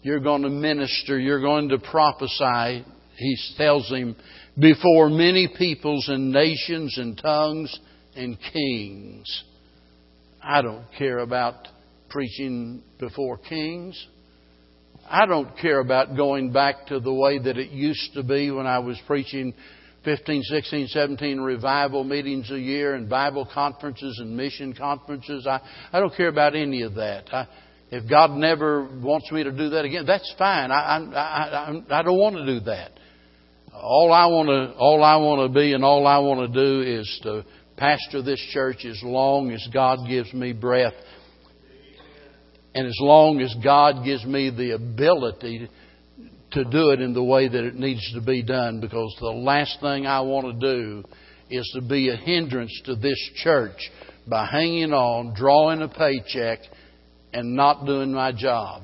You're 0.02 0.18
going 0.18 0.42
to 0.42 0.50
minister. 0.50 1.16
You're 1.16 1.40
going 1.40 1.68
to 1.68 1.78
prophesy. 1.78 2.84
He 3.14 3.36
tells 3.56 3.88
him, 3.88 4.16
before 4.58 5.10
many 5.10 5.48
peoples 5.56 6.08
and 6.08 6.32
nations 6.32 6.98
and 6.98 7.16
tongues 7.16 7.78
and 8.16 8.36
kings. 8.52 9.44
I 10.42 10.60
don't 10.60 10.86
care 10.98 11.18
about 11.18 11.68
preaching 12.08 12.82
before 12.98 13.38
kings. 13.38 14.06
I 15.08 15.26
don't 15.26 15.56
care 15.58 15.80
about 15.80 16.16
going 16.16 16.52
back 16.52 16.86
to 16.88 17.00
the 17.00 17.12
way 17.12 17.38
that 17.38 17.56
it 17.56 17.70
used 17.70 18.12
to 18.14 18.22
be 18.22 18.50
when 18.50 18.66
I 18.66 18.78
was 18.80 18.98
preaching 19.06 19.54
15, 20.04 20.42
16, 20.42 20.88
17 20.88 21.40
revival 21.40 22.04
meetings 22.04 22.50
a 22.50 22.58
year 22.58 22.94
and 22.94 23.08
Bible 23.08 23.48
conferences 23.52 24.18
and 24.20 24.36
mission 24.36 24.74
conferences. 24.74 25.46
I, 25.46 25.60
I 25.92 26.00
don't 26.00 26.14
care 26.14 26.28
about 26.28 26.54
any 26.54 26.82
of 26.82 26.94
that. 26.94 27.32
I, 27.32 27.46
if 27.90 28.08
God 28.08 28.32
never 28.32 28.84
wants 28.84 29.32
me 29.32 29.44
to 29.44 29.50
do 29.50 29.70
that 29.70 29.84
again, 29.84 30.04
that's 30.06 30.32
fine. 30.38 30.70
I, 30.70 30.76
I, 30.76 30.98
I, 30.98 32.00
I 32.00 32.02
don't 32.02 32.18
want 32.18 32.36
to 32.36 32.46
do 32.46 32.60
that. 32.66 32.92
All 33.72 34.12
I 34.12 34.26
want 34.26 34.48
to, 34.48 34.76
all 34.76 35.02
I 35.02 35.16
want 35.16 35.50
to 35.50 35.58
be 35.58 35.72
and 35.72 35.84
all 35.84 36.06
I 36.06 36.18
want 36.18 36.52
to 36.52 36.64
do 36.64 36.82
is 36.82 37.20
to 37.22 37.44
pastor 37.76 38.22
this 38.22 38.40
church 38.52 38.84
as 38.84 39.00
long 39.02 39.52
as 39.52 39.66
God 39.72 40.00
gives 40.08 40.32
me 40.34 40.52
breath 40.52 40.94
and 42.74 42.86
as 42.86 42.96
long 43.00 43.40
as 43.40 43.54
God 43.62 44.04
gives 44.04 44.24
me 44.24 44.50
the 44.50 44.74
ability 44.74 45.68
to 46.52 46.64
do 46.64 46.90
it 46.90 47.00
in 47.00 47.12
the 47.12 47.22
way 47.22 47.48
that 47.48 47.64
it 47.64 47.74
needs 47.74 48.12
to 48.14 48.20
be 48.20 48.42
done, 48.42 48.80
because 48.80 49.14
the 49.20 49.26
last 49.26 49.78
thing 49.80 50.06
I 50.06 50.20
want 50.20 50.60
to 50.60 50.74
do 50.76 51.04
is 51.50 51.70
to 51.74 51.82
be 51.82 52.10
a 52.10 52.16
hindrance 52.16 52.72
to 52.84 52.94
this 52.94 53.18
church 53.36 53.90
by 54.26 54.46
hanging 54.46 54.92
on, 54.92 55.34
drawing 55.34 55.82
a 55.82 55.88
paycheck, 55.88 56.60
and 57.32 57.54
not 57.54 57.86
doing 57.86 58.12
my 58.12 58.32
job. 58.32 58.82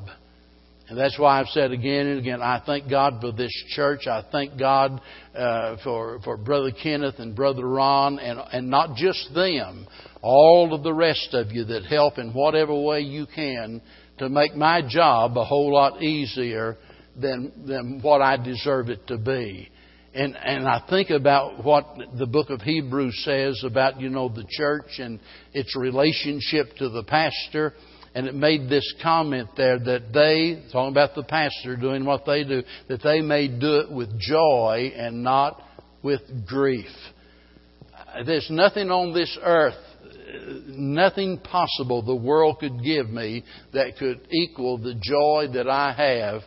And 0.86 0.98
that's 0.98 1.18
why 1.18 1.40
I've 1.40 1.48
said 1.48 1.72
again 1.72 2.06
and 2.06 2.18
again, 2.18 2.42
I 2.42 2.62
thank 2.64 2.90
God 2.90 3.14
for 3.20 3.32
this 3.32 3.52
church. 3.68 4.06
I 4.06 4.22
thank 4.30 4.58
God 4.58 5.00
uh, 5.34 5.76
for, 5.82 6.18
for 6.22 6.36
Brother 6.36 6.72
Kenneth 6.72 7.14
and 7.18 7.34
Brother 7.34 7.66
Ron, 7.66 8.18
and, 8.18 8.38
and 8.52 8.68
not 8.68 8.94
just 8.94 9.32
them, 9.34 9.86
all 10.20 10.74
of 10.74 10.82
the 10.82 10.92
rest 10.92 11.30
of 11.32 11.52
you 11.52 11.64
that 11.64 11.84
help 11.84 12.18
in 12.18 12.32
whatever 12.34 12.78
way 12.78 13.00
you 13.00 13.26
can 13.34 13.80
to 14.18 14.28
make 14.28 14.54
my 14.54 14.82
job 14.86 15.38
a 15.38 15.44
whole 15.44 15.72
lot 15.72 16.02
easier 16.02 16.76
than, 17.16 17.64
than 17.66 18.00
what 18.02 18.20
I 18.20 18.36
deserve 18.36 18.90
it 18.90 19.06
to 19.06 19.16
be. 19.16 19.70
And, 20.12 20.36
and 20.36 20.68
I 20.68 20.82
think 20.88 21.10
about 21.10 21.64
what 21.64 21.96
the 22.16 22.26
book 22.26 22.50
of 22.50 22.60
Hebrews 22.60 23.22
says 23.24 23.60
about, 23.64 24.00
you 24.00 24.10
know, 24.10 24.28
the 24.28 24.44
church 24.48 24.98
and 24.98 25.18
its 25.52 25.74
relationship 25.74 26.76
to 26.76 26.88
the 26.90 27.02
pastor 27.02 27.72
and 28.14 28.28
it 28.28 28.34
made 28.34 28.68
this 28.68 28.94
comment 29.02 29.50
there 29.56 29.78
that 29.78 30.12
they, 30.12 30.70
talking 30.72 30.92
about 30.92 31.14
the 31.14 31.24
pastor 31.24 31.76
doing 31.76 32.04
what 32.04 32.24
they 32.24 32.44
do, 32.44 32.62
that 32.88 33.02
they 33.02 33.20
may 33.20 33.48
do 33.48 33.78
it 33.78 33.90
with 33.90 34.08
joy 34.18 34.92
and 34.96 35.22
not 35.22 35.60
with 36.02 36.20
grief. 36.46 36.86
There's 38.24 38.48
nothing 38.50 38.90
on 38.90 39.12
this 39.12 39.36
earth, 39.42 39.74
nothing 40.68 41.38
possible 41.38 42.02
the 42.02 42.14
world 42.14 42.58
could 42.60 42.82
give 42.84 43.10
me 43.10 43.44
that 43.72 43.96
could 43.98 44.20
equal 44.30 44.78
the 44.78 44.94
joy 44.94 45.52
that 45.52 45.68
I 45.68 45.92
have 45.92 46.42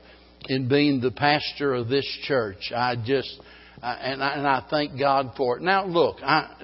in 0.48 0.70
being 0.70 1.02
the 1.02 1.12
pastor 1.12 1.74
of 1.74 1.90
this 1.90 2.06
church. 2.24 2.72
I 2.74 2.96
just, 2.96 3.42
and 3.82 4.24
I, 4.24 4.36
and 4.36 4.48
I 4.48 4.66
thank 4.70 4.98
God 4.98 5.34
for 5.36 5.58
it. 5.58 5.64
Now, 5.64 5.86
look, 5.86 6.18
I, 6.24 6.56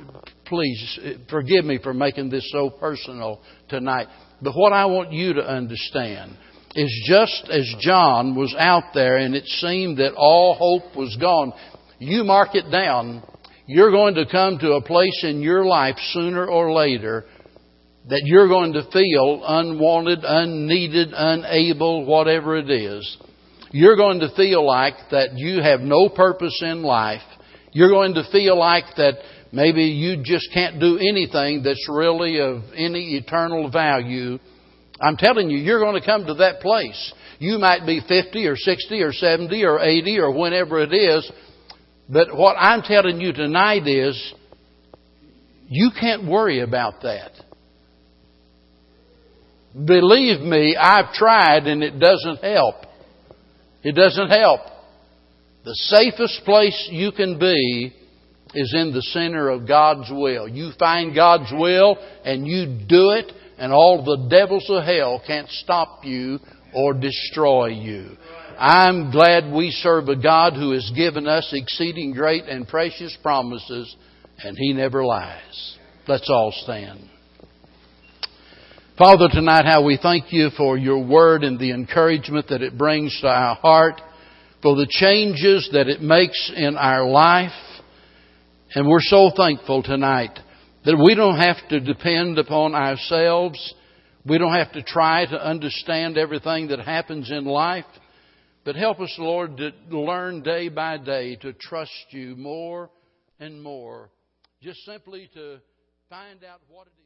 please 0.46 1.00
forgive 1.30 1.66
me 1.66 1.80
for 1.82 1.94
making 1.94 2.30
this 2.30 2.50
so 2.52 2.70
personal 2.70 3.42
tonight. 3.68 4.08
But 4.44 4.56
what 4.56 4.74
I 4.74 4.86
want 4.86 5.14
you 5.14 5.34
to 5.34 5.42
understand 5.42 6.38
is 6.76 7.04
just 7.08 7.50
as 7.50 7.74
John 7.80 8.36
was 8.36 8.54
out 8.58 8.94
there 8.94 9.18
and 9.18 9.36
it 9.36 9.46
seemed 9.46 9.98
that 10.00 10.16
all 10.16 10.56
hope 10.56 10.96
was 10.98 11.16
gone, 11.16 11.54
you 12.00 12.24
mark 12.24 12.50
it 12.54 12.70
down. 12.70 13.24
You're 13.66 13.92
going 13.92 14.16
to 14.16 14.26
come 14.30 14.58
to 14.60 14.74
a 14.74 14.82
place 14.82 15.24
in 15.24 15.42
your 15.42 15.66
life 15.66 15.96
sooner 16.12 16.46
or 16.46 16.74
later 16.74 17.26
that 18.10 18.24
you're 18.26 18.50
going 18.50 18.74
to 18.74 18.84
feel 18.92 19.42
unwanted, 19.48 20.20
unneeded, 20.24 21.10
unable, 21.16 22.06
whatever 22.06 22.58
it 22.58 22.70
is. 22.70 23.18
You're 23.72 23.96
going 23.96 24.20
to 24.20 24.36
feel 24.36 24.66
like 24.66 24.96
that 25.12 25.38
you 25.38 25.62
have 25.62 25.80
no 25.80 26.10
purpose 26.10 26.62
in 26.62 26.84
life. 26.84 27.22
You're 27.72 27.90
going 27.90 28.16
to 28.16 28.30
feel 28.32 28.60
like 28.60 28.84
that 28.98 29.20
maybe 29.54 29.84
you 29.84 30.24
just 30.24 30.50
can't 30.52 30.80
do 30.80 30.98
anything 30.98 31.62
that's 31.64 31.88
really 31.88 32.42
of 32.42 32.64
any 32.76 33.16
eternal 33.16 33.70
value. 33.70 34.40
I'm 35.00 35.16
telling 35.16 35.50
you, 35.50 35.58
you're 35.58 35.80
going 35.80 36.00
to 36.00 36.06
come 36.06 36.26
to 36.26 36.34
that 36.36 36.60
place. 36.60 37.14
You 37.40 37.60
might 37.60 37.86
be 37.86 38.02
50 38.06 38.46
or 38.48 38.58
60 38.58 39.02
or 39.02 39.14
70 39.14 39.64
or 39.64 39.80
80 39.80 40.20
or 40.20 40.32
whenever 40.32 40.82
it 40.82 40.92
is. 40.92 41.32
But 42.10 42.36
what 42.36 42.56
I'm 42.56 42.82
telling 42.82 43.22
you 43.22 43.32
tonight 43.32 43.88
is, 43.88 44.34
you 45.68 45.92
can't 46.00 46.28
worry 46.28 46.62
about 46.62 47.02
that. 47.04 47.32
Believe 49.74 50.42
me, 50.42 50.76
I've 50.76 51.14
tried 51.14 51.68
and 51.68 51.84
it 51.84 52.00
doesn't 52.00 52.44
help. 52.44 52.76
It 53.84 53.94
doesn't 53.94 54.30
help. 54.30 54.62
The 55.66 55.74
safest 55.74 56.44
place 56.44 56.90
you 56.92 57.12
can 57.12 57.40
be 57.40 57.94
is 58.54 58.74
in 58.78 58.94
the 58.94 59.02
center 59.02 59.50
of 59.50 59.68
God's 59.68 60.10
will. 60.12 60.48
You 60.48 60.72
find 60.78 61.16
God's 61.16 61.52
will 61.52 61.98
and 62.24 62.48
you 62.48 62.66
do 62.88 63.12
it, 63.12 63.32
and 63.58 63.72
all 63.72 64.04
the 64.04 64.28
devils 64.30 64.66
of 64.70 64.84
hell 64.84 65.22
can't 65.26 65.50
stop 65.50 66.04
you 66.04 66.40
or 66.74 66.94
destroy 66.94 67.68
you. 67.68 68.18
I'm 68.58 69.12
glad 69.12 69.52
we 69.52 69.72
serve 69.72 70.10
a 70.10 70.16
God 70.16 70.54
who 70.54 70.72
has 70.72 70.92
given 70.96 71.28
us 71.28 71.50
exceeding 71.54 72.14
great 72.14 72.46
and 72.46 72.68
precious 72.68 73.18
promises, 73.22 73.96
and 74.40 74.58
He 74.58 74.74
never 74.74 75.04
lies. 75.04 75.78
Let's 76.08 76.30
all 76.30 76.52
stand. 76.56 77.10
Father, 78.98 79.28
tonight 79.32 79.66
how 79.66 79.84
we 79.84 79.98
thank 80.02 80.32
you 80.32 80.50
for 80.56 80.78
your 80.78 81.04
word 81.04 81.44
and 81.44 81.60
the 81.60 81.72
encouragement 81.72 82.48
that 82.50 82.62
it 82.62 82.78
brings 82.78 83.18
to 83.22 83.28
our 83.28 83.56
heart, 83.56 84.00
for 84.62 84.76
the 84.76 84.88
changes 84.88 85.70
that 85.74 85.88
it 85.88 86.02
makes 86.02 86.52
in 86.56 86.78
our 86.78 87.08
life. 87.08 87.52
And 88.76 88.88
we're 88.88 89.02
so 89.02 89.30
thankful 89.38 89.84
tonight 89.84 90.40
that 90.84 90.98
we 90.98 91.14
don't 91.14 91.38
have 91.38 91.58
to 91.70 91.80
depend 91.80 92.40
upon 92.40 92.74
ourselves. 92.74 93.76
We 94.26 94.40
don't 94.40 94.56
have 94.56 94.72
to 94.72 94.82
try 94.82 95.28
to 95.28 95.36
understand 95.48 96.18
everything 96.18 96.70
that 96.70 96.80
happens 96.80 97.30
in 97.30 97.46
life. 97.46 97.86
But 98.66 98.76
help 98.76 99.00
us, 99.00 99.14
Lord, 99.20 99.58
to 99.58 99.72
learn 99.92 100.42
day 100.42 100.70
by 100.70 100.98
day 100.98 101.36
to 101.38 101.54
trust 101.54 101.92
you 102.10 102.36
more 102.36 102.90
and 103.40 103.62
more. 103.62 104.10
Just 104.60 104.84
simply 104.86 105.30
to 105.36 105.60
find 106.10 106.44
out 106.44 106.62
what 106.68 106.88
it 106.88 106.94
is. 107.00 107.03